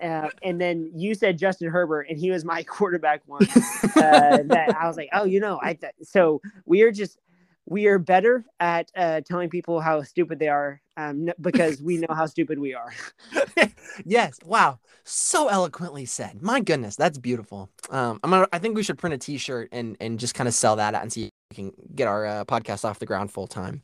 [0.00, 3.42] Uh, and then you said Justin Herbert, and he was my quarterback one.
[3.42, 7.18] uh, that I was like, oh, you know, I th- so we are just
[7.68, 12.14] we are better at uh, telling people how stupid they are um, because we know
[12.14, 12.92] how stupid we are.
[14.04, 14.38] yes.
[14.44, 14.78] Wow.
[15.04, 16.42] So eloquently said.
[16.42, 17.70] My goodness, that's beautiful.
[17.90, 18.48] Um, I'm gonna.
[18.52, 21.02] I think we should print a T-shirt and and just kind of sell that out
[21.02, 23.82] and see if we can get our uh, podcast off the ground full time.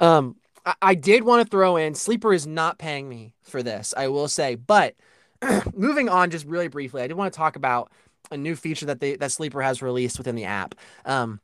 [0.00, 3.94] Um, I, I did want to throw in Sleeper is not paying me for this.
[3.96, 4.94] I will say, but
[5.74, 7.90] moving on, just really briefly, I did want to talk about
[8.30, 10.74] a new feature that they that Sleeper has released within the app.
[11.04, 11.40] Um,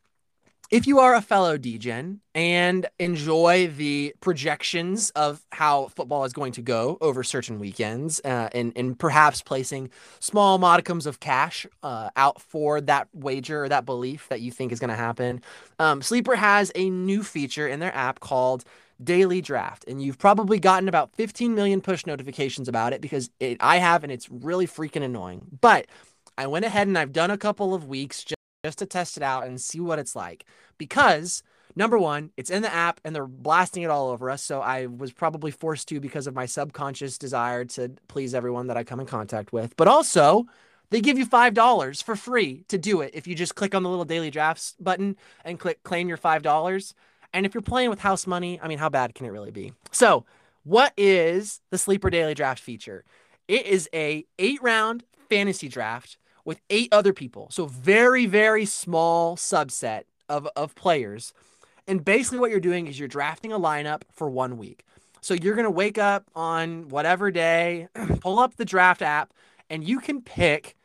[0.70, 6.52] if you are a fellow DGen and enjoy the projections of how football is going
[6.52, 9.90] to go over certain weekends, uh, and and perhaps placing
[10.20, 14.72] small modicums of cash uh, out for that wager or that belief that you think
[14.72, 15.40] is going to happen,
[15.78, 18.64] um, Sleeper has a new feature in their app called
[19.02, 23.58] Daily Draft, and you've probably gotten about 15 million push notifications about it because it,
[23.60, 25.46] I have, and it's really freaking annoying.
[25.60, 25.86] But
[26.38, 29.22] I went ahead and I've done a couple of weeks just just to test it
[29.22, 30.44] out and see what it's like.
[30.78, 31.42] Because
[31.74, 34.42] number one, it's in the app and they're blasting it all over us.
[34.42, 38.76] So I was probably forced to because of my subconscious desire to please everyone that
[38.76, 39.76] I come in contact with.
[39.76, 40.46] But also,
[40.90, 43.88] they give you $5 for free to do it if you just click on the
[43.88, 46.94] little daily drafts button and click claim your $5.
[47.32, 49.72] And if you're playing with house money, I mean, how bad can it really be?
[49.90, 50.24] So,
[50.64, 53.04] what is the sleeper daily draft feature?
[53.46, 57.48] It is a 8-round fantasy draft with eight other people.
[57.50, 61.34] So very, very small subset of, of players.
[61.86, 64.84] And basically what you're doing is you're drafting a lineup for one week.
[65.20, 67.88] So you're going to wake up on whatever day,
[68.20, 69.34] pull up the draft app,
[69.68, 70.76] and you can pick,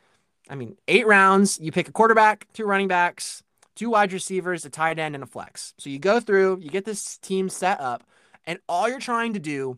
[0.49, 1.59] I mean, eight rounds.
[1.61, 3.43] You pick a quarterback, two running backs,
[3.75, 5.75] two wide receivers, a tight end, and a flex.
[5.77, 8.03] So you go through, you get this team set up,
[8.47, 9.77] and all you're trying to do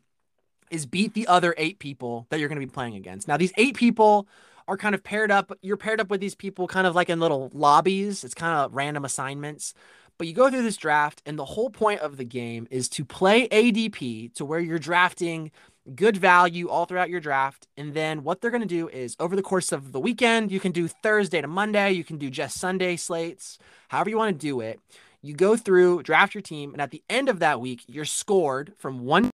[0.72, 3.28] is beat the other eight people that you're going to be playing against.
[3.28, 4.30] Now, these eight people
[4.68, 5.52] are kind of paired up.
[5.62, 8.24] You're paired up with these people kind of like in little lobbies.
[8.24, 9.74] It's kind of random assignments.
[10.18, 13.04] But you go through this draft, and the whole point of the game is to
[13.04, 15.52] play ADP to where you're drafting
[15.96, 17.68] good value all throughout your draft.
[17.76, 20.60] And then what they're going to do is over the course of the weekend, you
[20.60, 23.58] can do Thursday to Monday, you can do just Sunday slates,
[23.90, 24.80] however you want to do it.
[25.22, 28.74] You go through, draft your team, and at the end of that week, you're scored
[28.78, 29.30] from one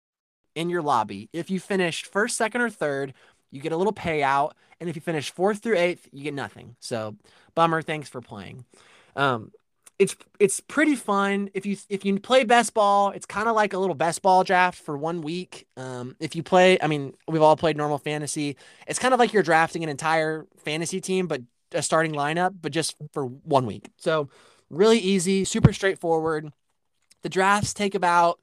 [0.55, 1.29] in your lobby.
[1.31, 3.13] If you finished first, second, or third,
[3.51, 4.51] you get a little payout.
[4.79, 6.75] And if you finish fourth through eighth, you get nothing.
[6.79, 7.15] So
[7.55, 7.81] bummer.
[7.81, 8.65] Thanks for playing.
[9.15, 9.51] Um,
[9.97, 11.49] it's it's pretty fun.
[11.53, 14.43] If you if you play best ball, it's kind of like a little best ball
[14.43, 15.67] draft for one week.
[15.77, 18.57] Um, if you play, I mean, we've all played normal fantasy.
[18.87, 21.41] It's kind of like you're drafting an entire fantasy team, but
[21.71, 23.89] a starting lineup, but just for one week.
[23.97, 24.29] So
[24.69, 26.51] really easy, super straightforward.
[27.21, 28.39] The drafts take about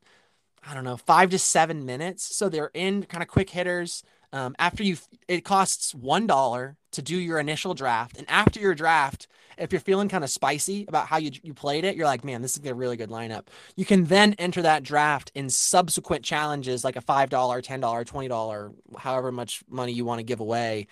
[0.67, 4.03] I don't know five to seven minutes, so they're in kind of quick hitters.
[4.33, 4.97] Um, after you,
[5.29, 9.27] it costs one dollar to do your initial draft, and after your draft,
[9.59, 12.43] if you're feeling kind of spicy about how you you played it, you're like, man,
[12.43, 13.49] this is a really good lineup.
[13.77, 18.05] You can then enter that draft in subsequent challenges, like a five dollar, ten dollar,
[18.05, 20.87] twenty dollar, however much money you want to give away,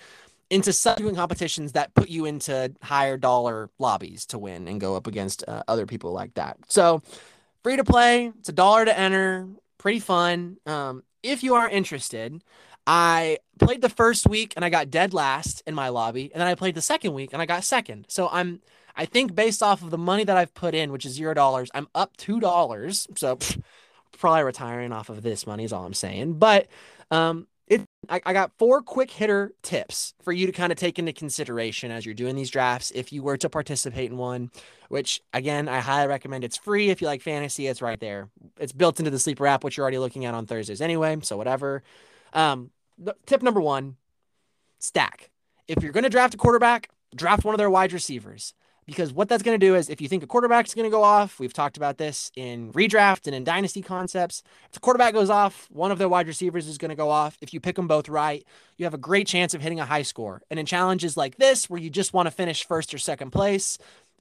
[0.51, 5.07] into subsequent competitions that put you into higher dollar lobbies to win and go up
[5.07, 6.59] against uh, other people like that.
[6.69, 7.03] So
[7.63, 8.33] free to play.
[8.39, 9.49] It's a dollar to enter.
[9.79, 10.59] Pretty fun.
[10.67, 12.43] Um, if you are interested,
[12.93, 16.49] I played the first week and I got dead last in my lobby, and then
[16.49, 18.07] I played the second week and I got second.
[18.09, 18.63] So I'm,
[18.97, 21.71] I think based off of the money that I've put in, which is zero dollars,
[21.73, 23.07] I'm up two dollars.
[23.15, 23.63] So pff,
[24.19, 26.41] probably retiring off of this money is all I'm saying.
[26.41, 26.67] But
[27.13, 27.47] um,
[28.09, 31.93] I, I got four quick hitter tips for you to kind of take into consideration
[31.93, 34.51] as you're doing these drafts if you were to participate in one,
[34.89, 36.43] which again, I highly recommend.
[36.43, 38.31] It's free if you like fantasy, it's right there.
[38.59, 41.17] It's built into the sleeper app, which you're already looking at on Thursdays anyway.
[41.23, 41.85] So, whatever.
[42.33, 42.71] Um,
[43.27, 43.97] tip number one
[44.79, 45.31] stack.
[45.69, 48.55] If you're going to draft a quarterback, draft one of their wide receivers
[48.91, 50.91] because what that's going to do is if you think a quarterback is going to
[50.91, 54.43] go off, we've talked about this in redraft and in dynasty concepts.
[54.67, 57.39] If the quarterback goes off, one of their wide receivers is going to go off.
[57.41, 58.45] If you pick them both right,
[58.77, 60.43] you have a great chance of hitting a high score.
[60.51, 63.79] And in challenges like this, where you just want to finish first or second place,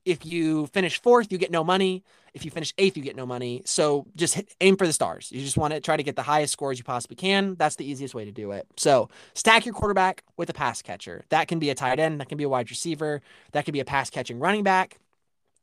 [0.10, 2.04] if you finish fourth, you get no money.
[2.34, 3.62] If you finish eighth, you get no money.
[3.66, 5.32] So just hit, aim for the stars.
[5.32, 7.56] You just want to try to get the highest scores you possibly can.
[7.56, 8.68] That's the easiest way to do it.
[8.78, 11.26] So stack your quarterback with a pass catcher.
[11.30, 12.20] That can be a tight end.
[12.20, 13.22] That can be a wide receiver.
[13.52, 15.00] That can be a pass catching running back,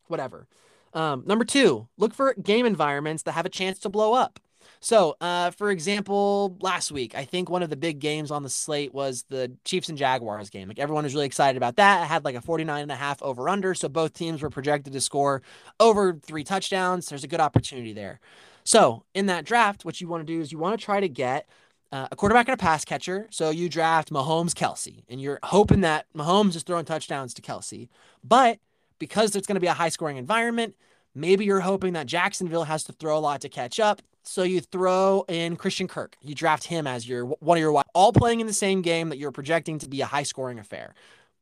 [0.09, 0.47] whatever.
[0.93, 4.41] Um, number two, look for game environments that have a chance to blow up.
[4.81, 8.51] So, uh, for example, last week, I think one of the big games on the
[8.51, 10.69] slate was the Chiefs and Jaguars game.
[10.69, 12.03] Like everyone was really excited about that.
[12.03, 13.75] It had like a 49 and a half over under.
[13.75, 15.43] So both teams were projected to score
[15.81, 17.09] over three touchdowns.
[17.09, 18.21] There's a good opportunity there.
[18.65, 21.09] So, in that draft, what you want to do is you want to try to
[21.09, 21.49] get
[21.93, 23.27] uh, a quarterback and a pass catcher.
[23.31, 27.89] So you draft Mahomes, Kelce, and you're hoping that Mahomes is throwing touchdowns to Kelce.
[28.25, 28.59] But
[28.99, 30.75] because there's going to be a high scoring environment,
[31.15, 34.03] maybe you're hoping that Jacksonville has to throw a lot to catch up.
[34.29, 36.17] So you throw in Christian Kirk.
[36.21, 39.19] You draft him as your one of your all playing in the same game that
[39.19, 40.95] you're projecting to be a high scoring affair.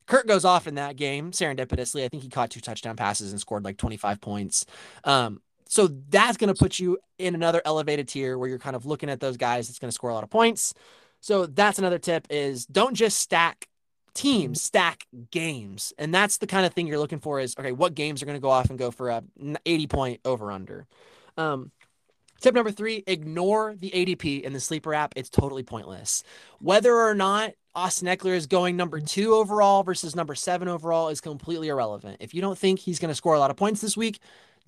[0.06, 2.04] Kirk goes off in that game serendipitously.
[2.04, 4.66] I think he caught two touchdown passes and scored like 25 points.
[5.04, 8.84] Um, so that's going to put you in another elevated tier where you're kind of
[8.84, 10.74] looking at those guys that's going to score a lot of points.
[11.20, 13.66] So that's another tip is don't just stack
[14.12, 15.94] teams, stack games.
[15.96, 18.36] And that's the kind of thing you're looking for is okay, what games are going
[18.36, 19.24] to go off and go for a
[19.64, 20.86] 80 point over under.
[21.38, 21.72] Um,
[22.44, 25.14] Tip number three ignore the ADP in the sleeper app.
[25.16, 26.22] It's totally pointless.
[26.60, 31.22] Whether or not Austin Ekeler is going number two overall versus number seven overall is
[31.22, 32.18] completely irrelevant.
[32.20, 34.18] If you don't think he's going to score a lot of points this week,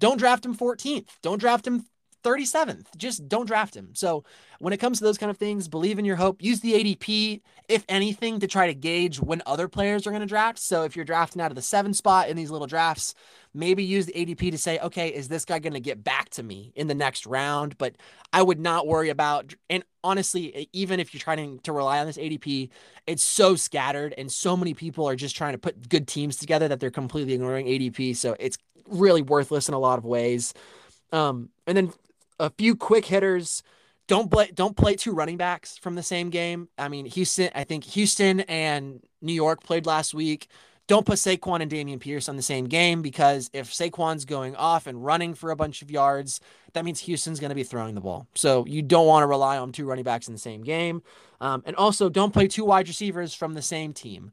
[0.00, 1.08] don't draft him 14th.
[1.20, 1.84] Don't draft him
[2.24, 2.86] 37th.
[2.96, 3.90] Just don't draft him.
[3.92, 4.24] So
[4.58, 6.42] when it comes to those kind of things, believe in your hope.
[6.42, 10.26] Use the ADP, if anything, to try to gauge when other players are going to
[10.26, 10.58] draft.
[10.58, 13.14] So if you're drafting out of the seven spot in these little drafts,
[13.56, 16.42] maybe use the ADP to say, okay, is this guy going to get back to
[16.42, 17.78] me in the next round?
[17.78, 17.96] But
[18.32, 22.18] I would not worry about, and honestly, even if you're trying to rely on this
[22.18, 22.68] ADP,
[23.06, 26.68] it's so scattered and so many people are just trying to put good teams together
[26.68, 28.16] that they're completely ignoring ADP.
[28.16, 30.54] So it's really worthless in a lot of ways.
[31.12, 31.92] Um, and then
[32.38, 33.62] a few quick hitters.
[34.08, 36.68] Don't play don't play two running backs from the same game.
[36.78, 40.48] I mean, Houston, I think Houston and New York played last week.
[40.88, 44.86] Don't put Saquon and Dameon Pierce on the same game because if Saquon's going off
[44.86, 46.40] and running for a bunch of yards,
[46.74, 48.28] that means Houston's going to be throwing the ball.
[48.34, 51.02] So you don't want to rely on two running backs in the same game.
[51.40, 54.32] Um, and also, don't play two wide receivers from the same team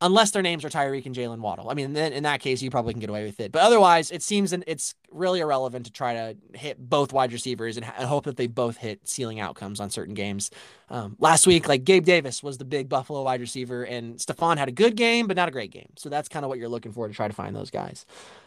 [0.00, 1.70] unless their names are Tyreek and Jaylen Waddle.
[1.70, 3.50] I mean, then in that case, you probably can get away with it.
[3.50, 7.84] But otherwise, it seems it's really irrelevant to try to hit both wide receivers and,
[7.84, 10.50] hope that they both hit ceiling outcomes on certain games.
[10.90, 14.68] Um, last week, like Gabe Davis was the big Buffalo wide receiver, and Stefon had
[14.68, 15.88] a good game, but not a great game.
[15.96, 18.04] So that's kind of what you're looking for to try to find those guys.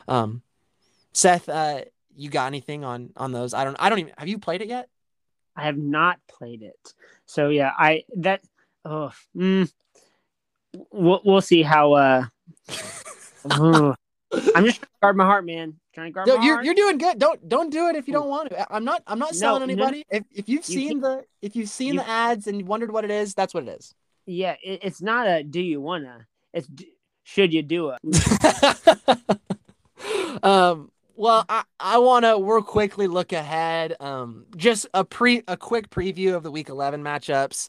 [0.07, 0.43] Um,
[1.13, 1.81] Seth, uh,
[2.15, 3.53] you got anything on on those?
[3.53, 3.75] I don't.
[3.79, 4.13] I don't even.
[4.17, 4.89] Have you played it yet?
[5.55, 6.93] I have not played it.
[7.25, 8.41] So yeah, I that.
[8.85, 9.69] Oh, mm,
[10.91, 11.93] we'll we'll see how.
[11.93, 12.25] uh
[14.31, 15.73] I'm just trying to guard my heart, man.
[15.93, 16.65] Trying to guard no, my you're, heart.
[16.65, 17.17] You're doing good.
[17.17, 18.73] Don't don't do it if you don't want to.
[18.73, 20.05] I'm not I'm not selling no, anybody.
[20.11, 23.03] No, if if you've seen the if you've seen you, the ads and wondered what
[23.03, 23.93] it is, that's what it is.
[24.25, 26.27] Yeah, it, it's not a do you wanna.
[26.53, 26.67] It's
[27.23, 27.99] should you do it.
[30.43, 30.91] um.
[31.15, 33.93] Well, I, I want to real quickly look ahead.
[33.99, 37.67] Um, just a pre a quick preview of the week 11 matchups.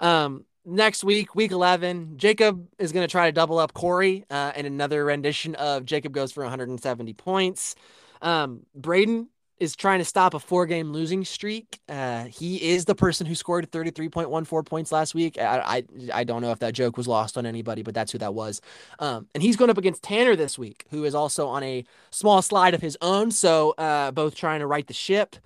[0.00, 4.52] Um, next week, week 11, Jacob is going to try to double up Corey uh,
[4.54, 7.74] in another rendition of Jacob goes for 170 points.
[8.22, 11.80] Um, Braden is trying to stop a four game losing streak.
[11.88, 15.38] Uh, he is the person who scored 33.14 points last week.
[15.38, 15.84] I, I,
[16.20, 18.60] I don't know if that joke was lost on anybody, but that's who that was.
[18.98, 22.42] Um, and he's going up against Tanner this week, who is also on a small
[22.42, 23.30] slide of his own.
[23.30, 25.36] So uh, both trying to right the ship.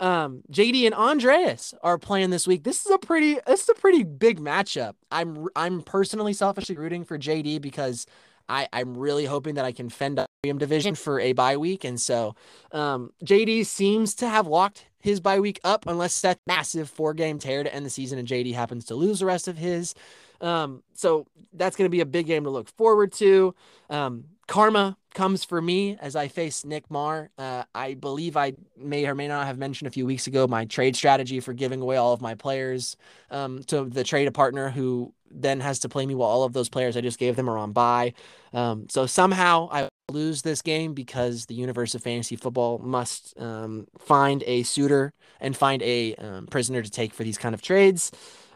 [0.00, 2.64] Um, JD and Andreas are playing this week.
[2.64, 4.94] This is a pretty this is a pretty big matchup.
[5.12, 8.06] I'm I'm personally selfishly rooting for JD because
[8.48, 11.84] I, I'm really hoping that I can fend up division for a bye week.
[11.84, 12.34] And so
[12.72, 17.38] um, JD seems to have locked his bye week up unless Seth massive four game
[17.38, 19.94] tear to end the season and JD happens to lose the rest of his.
[20.40, 23.54] Um, so that's going to be a big game to look forward to.
[23.88, 27.30] Um, Karma comes for me as I face Nick Marr.
[27.38, 30.64] Uh, I believe I may or may not have mentioned a few weeks ago my
[30.64, 32.96] trade strategy for giving away all of my players
[33.30, 36.68] um, to the trade partner who then has to play me while all of those
[36.68, 38.14] players I just gave them are on bye.
[38.52, 43.86] Um, so somehow I lose this game because the universe of fantasy football must um,
[43.98, 48.10] find a suitor and find a um, prisoner to take for these kind of trades.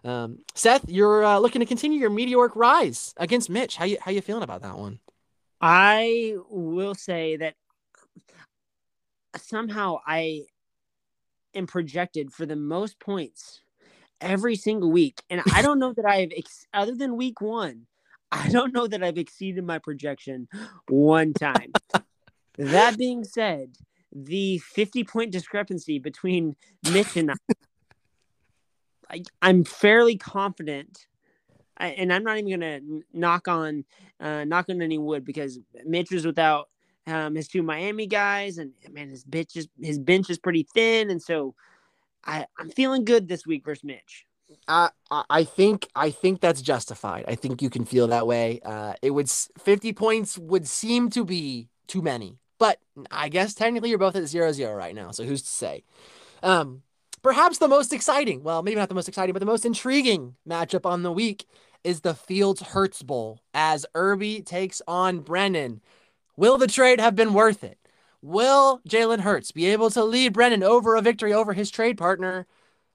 [0.05, 3.77] Um, Seth, you're uh, looking to continue your meteoric rise against Mitch.
[3.77, 4.99] How you how you feeling about that one?
[5.67, 7.55] I will say that
[9.35, 10.43] somehow I
[11.55, 13.63] am projected for the most points
[14.21, 17.87] every single week, and I don't know that I've ex- other than week one,
[18.31, 20.49] I don't know that I've exceeded my projection
[20.91, 21.73] one time.
[22.59, 23.71] that being said,
[24.13, 26.57] the 50 point discrepancy between
[26.93, 27.35] Mitch and I,
[29.09, 31.07] I I'm fairly confident
[31.77, 32.81] And I'm not even gonna
[33.13, 33.85] knock on
[34.21, 36.69] uh, knock on any wood because Mitch was without
[37.07, 41.11] um, his two Miami guys, and man, his bench is his bench is pretty thin,
[41.11, 41.55] and so
[42.25, 44.27] I, I'm feeling good this week versus Mitch.
[44.69, 47.25] Uh, I think I think that's justified.
[47.27, 48.61] I think you can feel that way.
[48.65, 52.79] Uh, it would 50 points would seem to be too many, but
[53.11, 55.11] I guess technically you're both at zero zero right now.
[55.11, 55.83] So who's to say?
[56.43, 56.83] Um,
[57.23, 60.87] perhaps the most exciting, well, maybe not the most exciting, but the most intriguing matchup
[60.87, 61.47] on the week
[61.85, 65.81] is the Fields Hurts Bowl as Irby takes on Brennan.
[66.37, 67.79] Will the trade have been worth it?
[68.23, 72.47] Will Jalen Hurts be able to lead Brennan over a victory over his trade partner?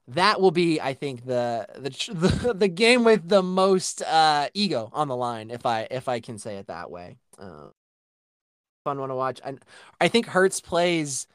[0.08, 4.90] That will be, I think, the the the, the game with the most uh, ego
[4.92, 7.18] on the line, if I if I can say it that way.
[7.38, 7.68] Uh,
[8.84, 9.40] fun one to watch.
[9.44, 9.64] And
[10.02, 11.28] I think Hurts plays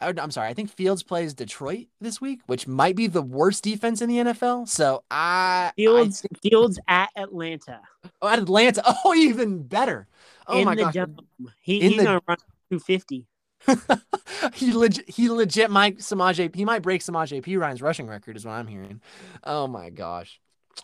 [0.00, 0.48] I'm sorry.
[0.48, 4.16] I think Fields plays Detroit this week, which might be the worst defense in the
[4.16, 4.68] NFL.
[4.68, 7.80] So I Fields I Fields at Atlanta.
[8.22, 8.82] Oh, at Atlanta.
[9.04, 10.06] Oh, even better.
[10.46, 10.94] Oh in my the gosh.
[10.94, 11.16] Dome.
[11.60, 12.36] He, In he's the- gonna run
[12.70, 13.26] 250.
[14.54, 18.44] he legit he legit might Samaj he might break Samaj P Ryan's rushing record is
[18.46, 19.00] what I'm hearing.
[19.44, 20.40] Oh my gosh.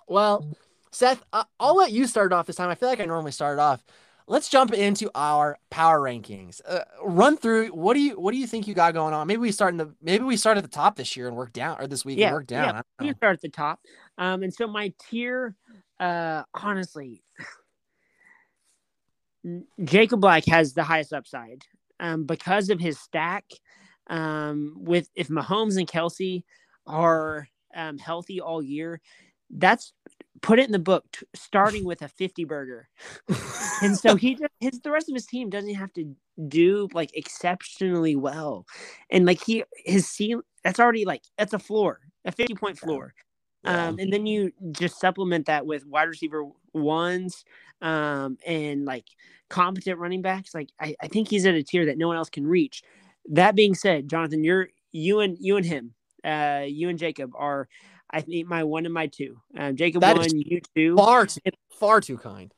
[0.08, 0.46] Well,
[0.92, 2.68] Seth, uh, I'll let you start off this time.
[2.68, 3.82] I feel like I normally start off.
[4.28, 6.60] Let's jump into our power rankings.
[6.66, 9.28] Uh, run through what do you what do you think you got going on?
[9.28, 11.52] Maybe we start in the maybe we start at the top this year and work
[11.52, 12.82] down or this week Yeah, and work down.
[13.00, 13.06] yeah.
[13.06, 13.78] We start at the top.
[14.18, 15.54] Um, and so my tier,
[16.00, 17.22] uh, honestly,
[19.84, 21.62] Jacob Black has the highest upside
[22.00, 23.44] um, because of his stack.
[24.08, 26.42] Um, with if Mahomes and Kelce
[26.86, 29.00] are um, healthy all year,
[29.50, 29.92] that's
[30.42, 31.04] put it in the book.
[31.12, 32.88] T- starting with a fifty burger,
[33.82, 36.14] and so he just, his the rest of his team doesn't have to
[36.48, 38.66] do like exceptionally well,
[39.10, 43.14] and like he his ceiling that's already like that's a floor, a fifty point floor.
[43.64, 43.88] Yeah.
[43.88, 47.44] Um, and then you just supplement that with wide receiver ones
[47.82, 49.06] um, and like
[49.48, 50.54] competent running backs.
[50.54, 52.82] Like I, I think he's at a tier that no one else can reach.
[53.30, 57.68] That being said, Jonathan, you're you and you and him, uh, you and Jacob are,
[58.10, 59.40] I think my one and my two.
[59.58, 60.96] Um, Jacob That one, you two.
[60.96, 61.40] far too,
[61.70, 62.52] far too kind.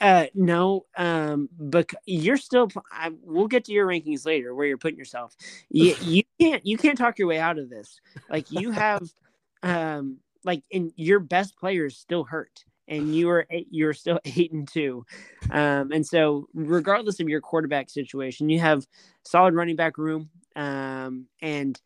[0.00, 2.68] Uh, no, um, but you're still.
[2.90, 5.36] I, we'll get to your rankings later, where you're putting yourself.
[5.70, 8.00] You, you can't you can't talk your way out of this.
[8.28, 9.02] Like you have,
[9.62, 14.66] um, like and your best players still hurt, and you are you're still eight and
[14.66, 15.06] two,
[15.52, 18.84] um, and so regardless of your quarterback situation, you have
[19.22, 21.80] solid running back room, um, and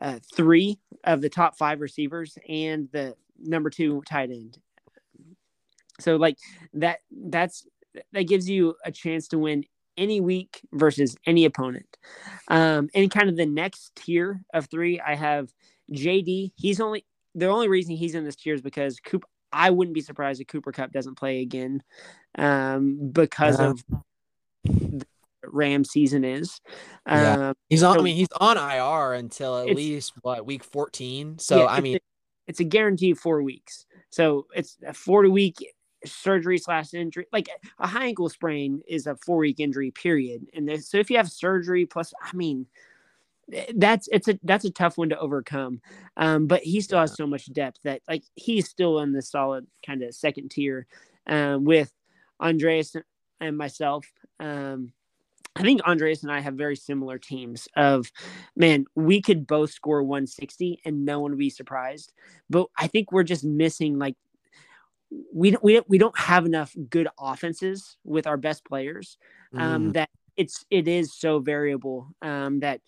[0.00, 4.58] uh, three of the top five receivers and the number two tight end.
[6.00, 6.38] So like
[6.74, 7.66] that that's
[8.12, 9.64] that gives you a chance to win
[9.96, 11.96] any week versus any opponent.
[12.48, 15.52] Um, and kind of the next tier of three, I have
[15.92, 16.52] JD.
[16.56, 19.24] He's only the only reason he's in this tier is because Coop.
[19.50, 21.82] I wouldn't be surprised if Cooper Kupp doesn't play again,
[22.36, 23.70] um, because Yeah.
[23.70, 23.84] of
[24.66, 25.06] the
[25.52, 26.60] Ram season is.
[27.06, 27.48] Yeah.
[27.50, 27.98] Um, He's on.
[27.98, 31.38] I mean, he's on IR until at least what week fourteen.
[31.38, 32.00] So Yeah, I it's mean, a,
[32.46, 33.86] it's a guarantee four weeks.
[34.10, 35.56] So it's a four to week
[36.04, 37.26] surgery slash injury.
[37.32, 40.46] Like a high ankle sprain is a four week injury period.
[40.54, 42.66] And then- so if you have surgery plus, I mean,
[43.52, 45.80] eh, that's it's a that's a tough one to overcome.
[46.16, 49.66] Um, but he still has so much depth that like he's still in the solid
[49.84, 50.86] kind of second tier
[51.26, 51.92] um, with
[52.40, 52.94] Andreas
[53.40, 54.06] and myself.
[54.40, 54.92] Um,
[55.56, 58.12] I think Andreas and I have very similar teams of
[58.54, 62.12] man, we could both score 160 and no one would be surprised.
[62.48, 64.14] But I think we're just missing like
[65.32, 69.16] we don't we don't, we don't have enough good offenses with our best players
[69.56, 72.80] um mm, that it's it is so variable um that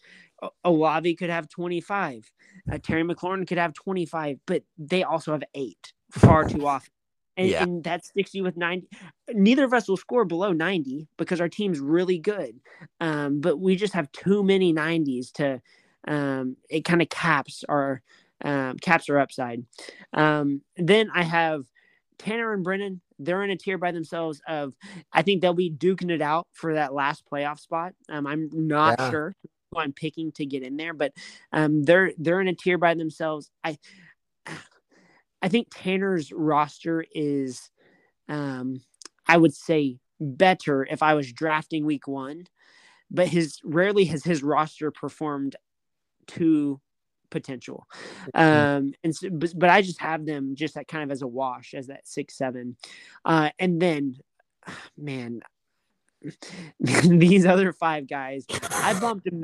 [0.64, 2.30] Olave could have 25
[2.72, 6.92] uh, Terry McLaurin could have 25 but they also have 8 far too often
[7.40, 7.62] And, Yeah.
[7.62, 8.88] and that sticks you with 90.
[9.32, 12.60] Neither of us will score below 90 because our team's really good.
[13.00, 15.62] Um, but we just have too many 90s to,
[16.06, 18.02] um, it kind of caps our,
[18.44, 19.64] um, caps our upside.
[20.12, 21.64] Um, then I have
[22.18, 23.00] Tanner and Brennan.
[23.18, 24.74] They're in a tier by themselves of,
[25.12, 27.94] I think they'll be duking it out for that last playoff spot.
[28.10, 29.10] Um, I'm not Yeah.
[29.10, 29.34] sure
[29.72, 31.12] who I'm picking to get in there, but
[31.52, 33.50] um, they're they're in a tier by themselves.
[33.62, 33.78] I
[35.42, 37.70] I think Tanner's roster is,
[38.28, 38.82] um,
[39.26, 42.46] I would say better if I was drafting week one,
[43.10, 45.56] but his rarely has his roster performed
[46.28, 46.80] to
[47.30, 47.86] potential.
[48.34, 51.26] Um, and so, but, but I just have them just that kind of as a
[51.26, 52.76] wash as that six, seven.
[53.24, 54.16] Uh, and then
[54.98, 55.40] man,
[56.80, 59.42] these other five guys, I bumped them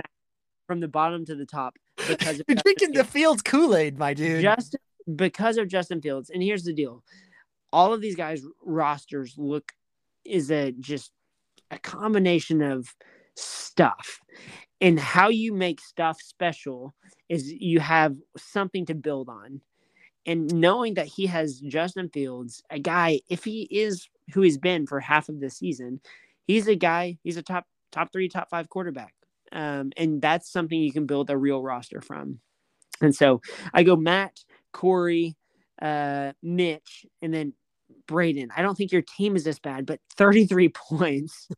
[0.66, 1.78] from the bottom to the top
[2.08, 3.40] because You're drinking the Fields.
[3.40, 4.42] Kool Aid, my dude.
[4.42, 4.80] Justin
[5.14, 6.30] because of Justin Fields.
[6.30, 7.02] And here's the deal:
[7.72, 9.72] all of these guys' rosters look
[10.24, 11.12] is a just
[11.70, 12.94] a combination of
[13.34, 14.20] stuff.
[14.80, 16.94] And how you make stuff special
[17.28, 19.60] is you have something to build on.
[20.26, 24.86] And knowing that he has Justin Fields, a guy, if he is who he's been
[24.86, 26.00] for half of the season,
[26.46, 29.14] he's a guy, he's a top top three, top five quarterback.
[29.52, 32.40] Um, and that's something you can build a real roster from.
[33.00, 33.40] And so
[33.72, 34.40] I go Matt,
[34.76, 35.36] Corey,
[35.80, 37.54] uh, Mitch, and then
[38.06, 38.50] Braden.
[38.54, 41.48] I don't think your team is this bad, but 33 points.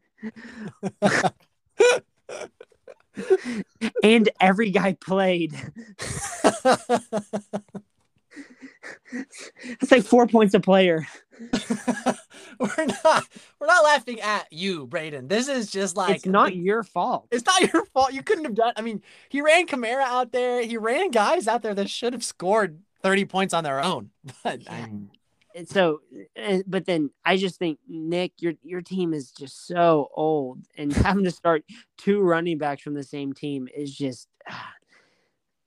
[4.05, 5.53] and every guy played.
[9.81, 11.07] It's like four points a player.
[12.59, 13.25] we're not
[13.59, 15.29] we're not laughing at you, Braden.
[15.29, 17.29] This is just like it's not your fault.
[17.31, 18.13] It's not your fault.
[18.13, 18.73] You couldn't have done.
[18.77, 20.63] I mean, he ran Kamara out there.
[20.63, 24.11] He ran guys out there that should have scored thirty points on their own.
[24.43, 24.91] But I
[25.55, 26.01] And so,
[26.41, 30.93] uh, but then I just think Nick, your your team is just so old, and
[31.09, 31.65] having to start
[31.97, 34.29] two running backs from the same team is just,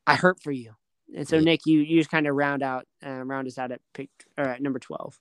[0.08, 0.74] I hurt for you.
[1.16, 1.42] And so, Yeah.
[1.44, 4.46] Nick, you you just kind of round out, uh, round us out at pick or
[4.46, 5.20] at number twelve.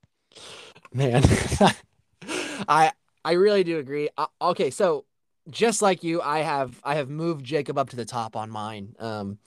[0.93, 1.23] man,
[2.69, 2.93] I
[3.25, 4.09] I really do agree.
[4.17, 5.05] Uh, okay, so
[5.49, 8.95] just like you, I have I have moved Jacob up to the top on mine.
[8.99, 9.39] Um,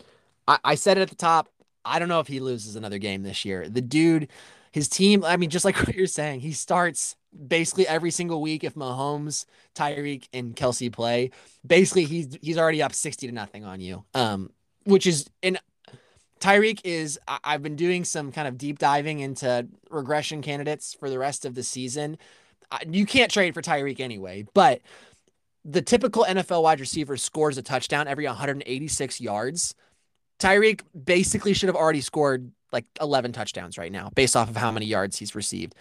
[0.48, 1.50] I, I said it at the top.
[1.86, 3.68] I don't know if he loses another game this year.
[3.68, 4.30] The dude,
[4.72, 5.24] his team.
[5.24, 7.16] I mean, just like what you're saying, he starts
[7.48, 8.64] basically every single week.
[8.64, 11.32] If Mahomes, Tyreek, and Kelce play,
[11.66, 14.04] basically he's he's already up sixty to nothing on you.
[14.14, 14.52] Um,
[14.86, 15.60] which is and
[16.40, 21.10] Tyreek is I- I've been doing some kind of deep diving into regression candidates for
[21.10, 22.18] the rest of the season.
[22.90, 24.82] You can't trade for Tyreek anyway, but
[25.64, 29.76] the typical NFL wide receiver scores a touchdown every 186 yards.
[30.44, 34.72] Tyreek basically should have already scored like 11 touchdowns right now based off of how
[34.72, 35.76] many yards he's received.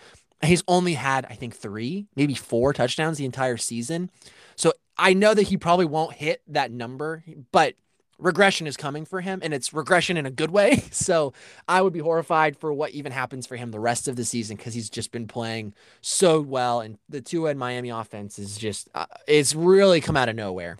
[0.44, 4.10] He's only had, I think, three, maybe four touchdowns the entire season.
[4.56, 7.74] So I know that he probably won't hit that number, but
[8.18, 10.84] regression is coming for him and it's regression in a good way.
[10.92, 11.32] So
[11.66, 14.56] I would be horrified for what even happens for him the rest of the season
[14.56, 16.80] because he's just been playing so well.
[16.80, 20.76] And the two and Miami offense is just, uh, it's really come out of nowhere.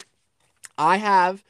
[0.78, 1.42] I have,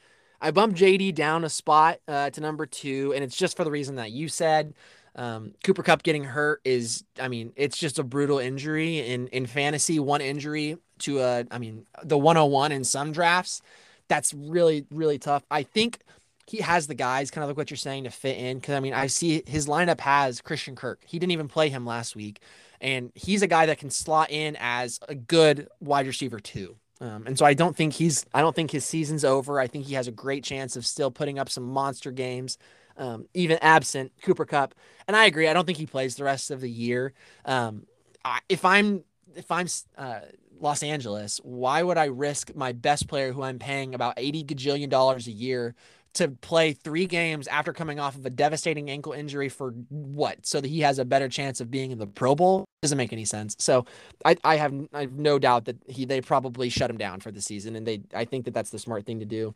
[0.43, 3.71] I bumped JD down a spot uh, to number two, and it's just for the
[3.71, 4.75] reason that you said.
[5.15, 9.47] Um, Cooper Kupp getting hurt is, I mean, it's just a brutal injury in in
[9.47, 10.01] fantasy.
[10.01, 13.63] One injury to a, I mean, the 101 in some drafts.
[14.09, 15.45] That's really really tough.
[15.51, 16.01] I think
[16.49, 18.59] he has the guys, kind of like what you're saying, to fit in.
[18.59, 21.03] Because I mean, I see his lineup has Christian Kirk.
[21.07, 22.41] He didn't even play him last week,
[22.81, 26.77] and he's a guy that can slot in as a good wide receiver too.
[27.03, 29.59] Um, and so I don't think he's I don't think his season's over.
[29.59, 32.59] I think he has a great chance of still putting up some monster games,
[32.97, 34.73] um, even absent Cooper Kupp.
[35.09, 35.49] And I agree.
[35.49, 37.13] I don't think he plays the rest of the year.
[37.45, 37.87] Um,
[38.25, 39.03] I, if I'm
[39.35, 39.67] if I'm
[39.99, 40.21] uh,
[40.61, 44.89] Los Angeles, why would I risk my best player, who I'm paying about eighty gajillion
[44.89, 45.75] dollars a year,
[46.15, 50.45] to play three games after coming off of a devastating ankle injury for what?
[50.47, 52.65] So that he has a better chance of being in the Pro Bowl?
[52.83, 53.57] Doesn't make any sense.
[53.59, 53.87] So
[54.25, 57.31] I, I have I have no doubt that he they probably shut him down for
[57.31, 59.55] the season, and they I think that that's the smart thing to do.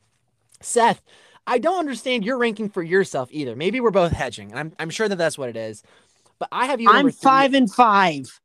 [0.60, 1.02] Seth,
[1.46, 3.54] I don't understand your ranking for yourself either.
[3.54, 5.82] Maybe we're both hedging, and I'm I'm sure that that's what it is.
[6.38, 6.90] But I have you.
[6.90, 8.40] I'm five and five.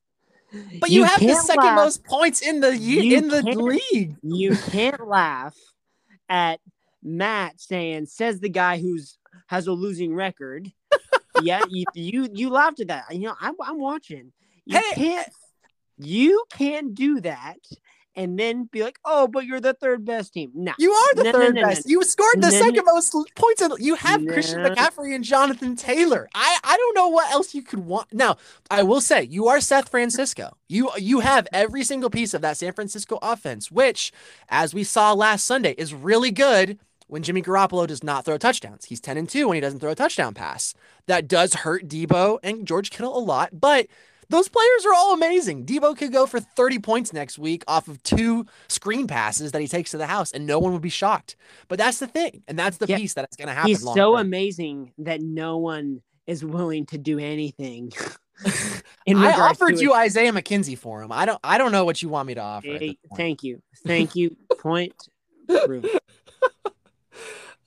[0.80, 1.76] But you, have the second laugh.
[1.78, 4.18] most points in the in the league.
[4.22, 5.56] You can't laugh
[6.28, 6.60] at
[7.04, 9.18] Matt saying says the guy who's
[9.48, 10.72] has a losing record.
[11.42, 13.06] yeah, you, you you laughed at that.
[13.12, 14.32] You know, I'm I'm watching.
[14.66, 14.96] You Hey!
[14.96, 15.30] can't
[15.98, 17.58] you can't do that
[18.16, 21.24] and then be like, "Oh, but you're the third best team." No, You are the
[21.26, 21.90] No, third no, no, best.
[21.90, 23.62] You scored the second most points.
[23.62, 24.26] In, you have.
[24.28, 26.28] Christian McCaffrey and Jonathan Taylor.
[26.34, 28.14] I I don't know what else you could want.
[28.14, 28.38] Now,
[28.70, 30.58] I will say you are Seth Francisco.
[30.68, 34.12] You you have every single piece of that San Francisco offense, which,
[34.50, 36.80] as we saw last Sunday, is really good
[37.12, 38.86] when Jimmy Garoppolo does not throw touchdowns.
[38.86, 40.74] He's 10 and 2 when he doesn't throw a touchdown pass.
[41.08, 43.88] That does hurt Deebo and George Kittle a lot, but
[44.30, 45.66] those players are all amazing.
[45.66, 49.68] Deebo could go for 30 points next week off of two screen passes that he
[49.68, 51.36] takes to the house, and no one would be shocked.
[51.68, 52.96] But that's the thing, and that's the Yeah.
[52.96, 53.68] piece that's going to happen.
[53.72, 54.22] he's so term.
[54.22, 57.92] amazing that no one is willing to do anything.
[59.06, 61.12] in I offered you Isaiah McKenzie for him.
[61.12, 61.40] I don't.
[61.44, 62.68] I don't know what you want me to offer.
[62.68, 64.38] Hey, thank you, thank you.
[64.60, 64.94] Point
[65.66, 65.90] proven.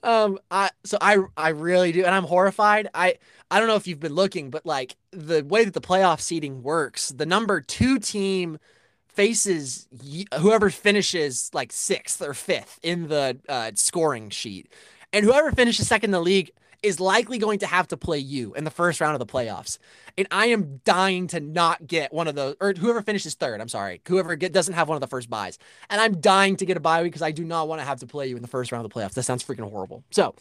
[0.05, 2.89] Um, I so I I really do, and I'm horrified.
[2.93, 3.15] I
[3.51, 6.63] I don't know if you've been looking, but like the way that the playoff seeding
[6.63, 8.59] works, the number two team
[9.09, 9.87] faces
[10.39, 14.71] whoever finishes like sixth or fifth in the uh, scoring sheet,
[15.11, 16.51] and whoever finishes second in the league
[16.83, 19.77] is likely going to have to play you in the first round of the playoffs.
[20.17, 23.61] And I am dying to not get one of those, or whoever finishes third.
[23.61, 25.57] I'm sorry, whoever get, doesn't have one of the first buys.
[25.89, 28.07] And I'm dying to get a week because I do not want to have to
[28.07, 29.13] play you in the first round of the playoffs.
[29.13, 30.03] That sounds freaking horrible.
[30.11, 30.35] So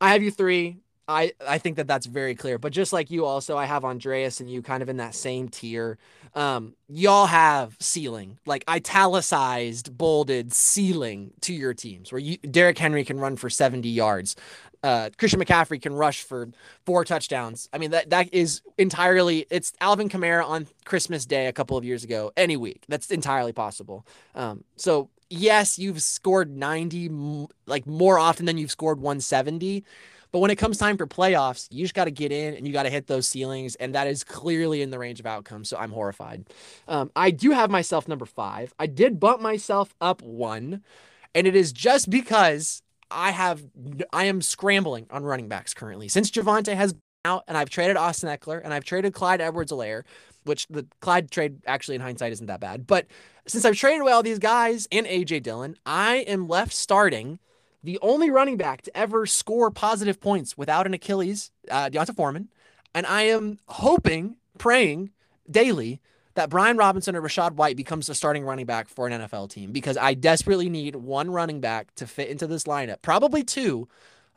[0.00, 0.78] I have you three.
[1.08, 2.58] I, I think that that's very clear.
[2.58, 5.48] But just like you, also, I have Andreas and you kind of in that same
[5.48, 5.98] tier.
[6.34, 13.04] Um, y'all have ceiling, like italicized, bolded ceiling to your teams where you Derrick Henry
[13.04, 14.36] can run for 70 yards.
[14.82, 16.48] Uh, Christian McCaffrey can rush for
[16.86, 17.68] four touchdowns.
[17.72, 21.84] I mean, that that is entirely it's Alvin Kamara on Christmas Day a couple of
[21.84, 22.84] years ago, any week.
[22.88, 24.06] That's entirely possible.
[24.34, 29.84] Um, so yes, you've scored 90 like more often than you've scored 170.
[30.32, 32.72] But when it comes time for playoffs, you just got to get in and you
[32.72, 33.74] got to hit those ceilings.
[33.76, 35.68] And that is clearly in the range of outcomes.
[35.68, 36.46] So I'm horrified.
[36.88, 38.74] Um, I do have myself number five.
[38.78, 40.82] I did bump myself up one.
[41.34, 43.62] And it is just because I have,
[44.12, 46.08] I am scrambling on running backs currently.
[46.08, 46.94] Since Javonte has
[47.24, 50.02] out and I've traded Austin Ekeler and I've traded Clyde Edwards-Helaire,
[50.44, 52.86] which the Clyde trade actually in hindsight isn't that bad.
[52.86, 53.06] But
[53.46, 57.38] since I've traded away all these guys and AJ Dillon, I am left starting
[57.82, 62.48] the only running back to ever score positive points without an Achilles, uh, D'Onta Foreman.
[62.94, 65.10] And I am hoping, praying
[65.50, 66.00] daily
[66.34, 69.72] that Brian Robinson or Rachaad White becomes the starting running back for an NFL team
[69.72, 73.88] because I desperately need one running back to fit into this lineup, probably two.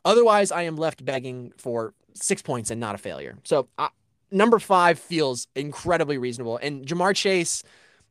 [0.04, 3.38] Otherwise, I am left begging for six points and not a failure.
[3.44, 3.90] So, uh,
[4.32, 6.58] number five feels incredibly reasonable.
[6.58, 7.64] And Ja'Marr Chase,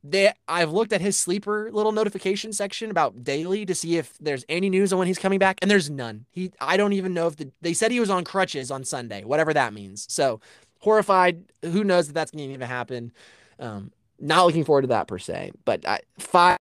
[0.07, 4.45] they I've looked at his sleeper little notification section about daily to see if there's
[4.51, 6.27] any news on when he's coming back, and there's none.
[6.31, 9.25] He I don't even know if the they said he was on crutches on Sunday,
[9.25, 10.07] whatever that means.
[10.13, 10.41] So
[10.81, 11.45] horrified.
[11.63, 13.13] Who knows that that's going to even happen?
[13.59, 16.59] Um, not looking forward to that per se, but I, five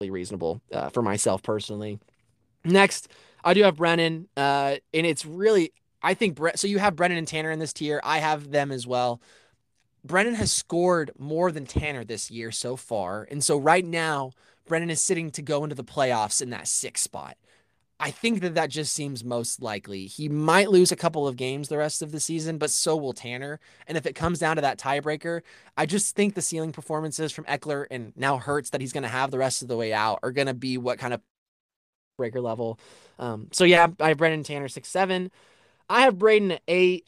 [0.00, 2.00] reasonable uh, for myself personally.
[2.64, 3.08] Next,
[3.44, 6.66] I do have Brennan, uh, and it's really I think so.
[6.66, 8.00] You have Brennan and Tanner in this tier.
[8.02, 9.20] I have them as well.
[10.04, 13.26] Brennan has scored more than Tanner this year so far.
[13.30, 14.32] And so right now,
[14.66, 17.36] Brennan is sitting to go into the playoffs in that sixth spot.
[18.00, 20.06] I think that that just seems most likely.
[20.06, 23.12] He might lose a couple of games the rest of the season, but so will
[23.12, 23.60] Tanner.
[23.86, 25.42] And if it comes down to that tiebreaker,
[25.76, 29.08] I just think the ceiling performances from Ekeler and now Hurts that he's going to
[29.08, 31.20] have the rest of the way out are going to be what kind of
[32.18, 32.80] breaker level.
[33.20, 35.30] Um, so yeah, I have Brennan Tanner six seven.
[35.88, 37.06] I have Braden eight.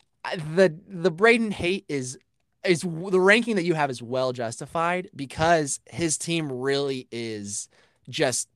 [0.55, 2.19] The the Braden hate is
[2.65, 7.69] is the ranking that you have is well justified because his team really is
[8.09, 8.49] just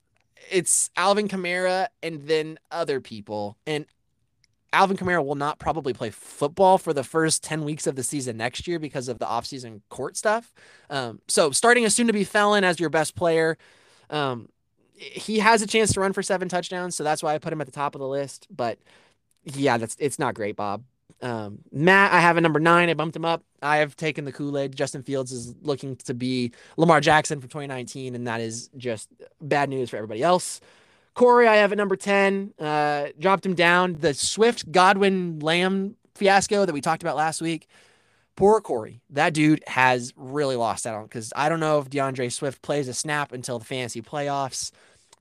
[0.51, 3.87] it's Alvin Kamara and then other people and
[4.73, 8.37] Alvin Kamara will not probably play football for the first 10 weeks of the season
[8.37, 10.53] next year because of the offseason court stuff.
[10.91, 13.57] Um, so starting a soon to be felon as your best player,
[14.11, 14.49] um,
[14.95, 16.97] he has a chance to run for seven touchdowns.
[16.97, 18.47] So that's why I put him at the top of the list.
[18.51, 18.79] But
[19.45, 20.83] yeah, that's it's not great, Bob.
[21.21, 22.89] Um, Matt, I have a number nine.
[22.89, 23.43] I bumped him up.
[23.61, 24.77] I have taken the Kool Aid.
[24.77, 29.09] Justin Fields is looking to be Lamar Jackson for 2019, and that is just
[29.41, 30.61] bad news for everybody else.
[31.15, 32.55] Corey, I have at number 10.
[32.59, 33.97] Uh, dropped him down.
[33.99, 37.67] The Swift Godwin Lamb fiasco that we talked about last week.
[38.37, 39.01] Poor Corey.
[39.11, 42.87] That dude has really lost out on because I don't know if D'Andre Swift plays
[42.87, 44.71] a snap until the fantasy playoffs.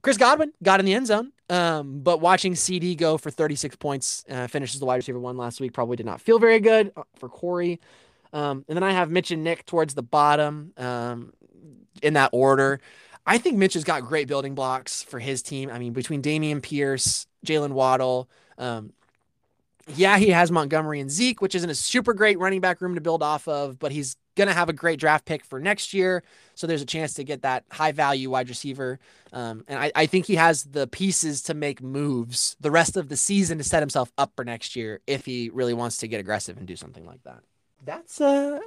[0.02, 4.24] Chris Godwin got in the end zone, um, but watching CD go for 36 points,
[4.28, 7.02] uh, finishes the wide receiver one last week, probably did not feel very good uh,
[7.16, 7.80] for Corey.
[8.32, 11.32] Um, and then I have Mitch and Nick towards the bottom um,
[12.02, 12.80] in that order.
[13.26, 15.70] I think Mitch has got great building blocks for his team.
[15.70, 18.92] I mean, between Dameon Pierce, Jaylen Waddle, um,
[19.94, 23.00] yeah, he has Montgomery and Zeke, which isn't a super great running back room to
[23.00, 26.22] build off of, but he's going to have a great draft pick for next year.
[26.54, 28.98] So there's a chance to get that high value wide receiver.
[29.32, 33.08] Um, and I, I think he has the pieces to make moves the rest of
[33.08, 36.20] the season to set himself up for next year if he really wants to get
[36.20, 37.40] aggressive and do something like that.
[37.84, 38.60] That's uh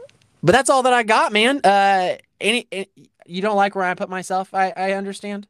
[0.43, 1.61] but that's all that I got, man.
[1.64, 2.89] Uh any, any
[3.26, 5.48] you don't like where I put myself, I, I understand.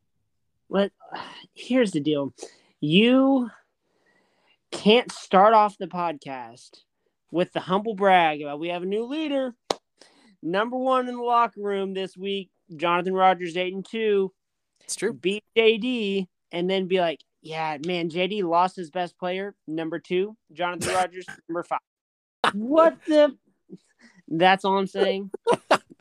[0.69, 0.91] But
[1.53, 2.33] here's the deal.
[2.79, 3.49] You
[4.71, 6.81] can't start off the podcast
[7.31, 9.55] with the humble brag about we have a new leader.
[10.43, 14.31] Number one in the locker room this week, Jonathan Rogers, eight and two.
[14.83, 15.13] It's true.
[15.13, 19.55] Beat JD and then be like, yeah, man, JD lost his best player.
[19.67, 21.79] Number two, Jonathan Rogers, number five.
[22.53, 23.35] What the?
[24.27, 25.31] That's all I'm saying.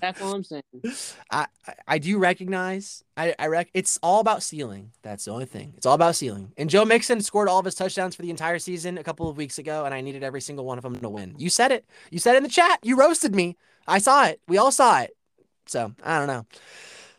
[0.01, 0.63] That's all I'm saying.
[1.31, 3.05] I, I, I do recognize.
[3.17, 3.71] I, I rec.
[3.75, 4.93] It's all about ceiling.
[5.03, 5.75] That's the only thing.
[5.77, 6.53] It's all about ceiling.
[6.57, 9.37] And Joe Mixon scored all of his touchdowns for the entire season a couple of
[9.37, 11.35] weeks ago, and I needed every single one of them to win.
[11.39, 11.85] You said it.
[12.11, 12.79] You said it in the chat.
[12.83, 13.57] You roasted me.
[13.91, 14.41] I saw it.
[14.49, 15.11] We all saw it.
[15.67, 16.47] So I don't know.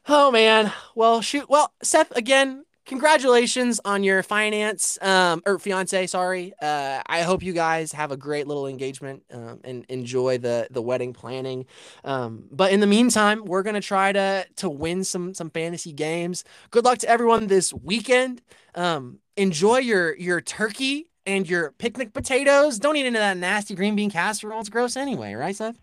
[0.07, 0.71] Oh man.
[0.95, 1.49] Well, shoot.
[1.49, 7.53] Well, Seth, again, congratulations on your finance um or fiance sorry uh i hope you
[7.53, 11.65] guys have a great little engagement um, and enjoy the the wedding planning
[12.03, 16.43] um but in the meantime we're gonna try to to win some some fantasy games
[16.71, 18.41] good luck to everyone this weekend
[18.75, 23.95] um enjoy your your turkey and your picnic potatoes don't eat into that nasty green
[23.95, 25.77] bean casserole it's gross anyway right seth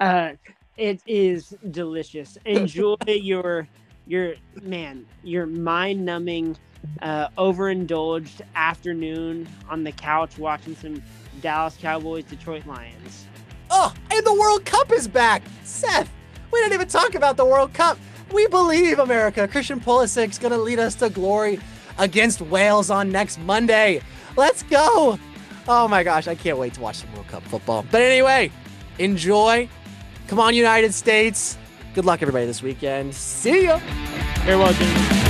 [0.00, 0.32] uh
[0.76, 3.68] it is delicious enjoy your
[4.06, 6.56] your man, your mind numbing,
[7.02, 11.02] uh, overindulged afternoon on the couch watching some
[11.40, 13.26] Dallas Cowboys, Detroit Lions.
[13.70, 15.42] Oh, and the World Cup is back.
[15.64, 16.10] Seth,
[16.52, 17.98] we didn't even talk about the World Cup.
[18.32, 19.46] We believe America.
[19.48, 21.58] Christian Pulisic's going to lead us to glory
[21.98, 24.00] against Wales on next Monday.
[24.36, 25.18] Let's go.
[25.66, 27.84] Oh my gosh, I can't wait to watch some World Cup football.
[27.90, 28.50] But anyway,
[28.98, 29.68] enjoy.
[30.28, 31.58] Come on, United States.
[31.94, 33.14] Good luck, everybody, this weekend.
[33.14, 33.78] See ya.
[34.44, 35.23] Farewell, James.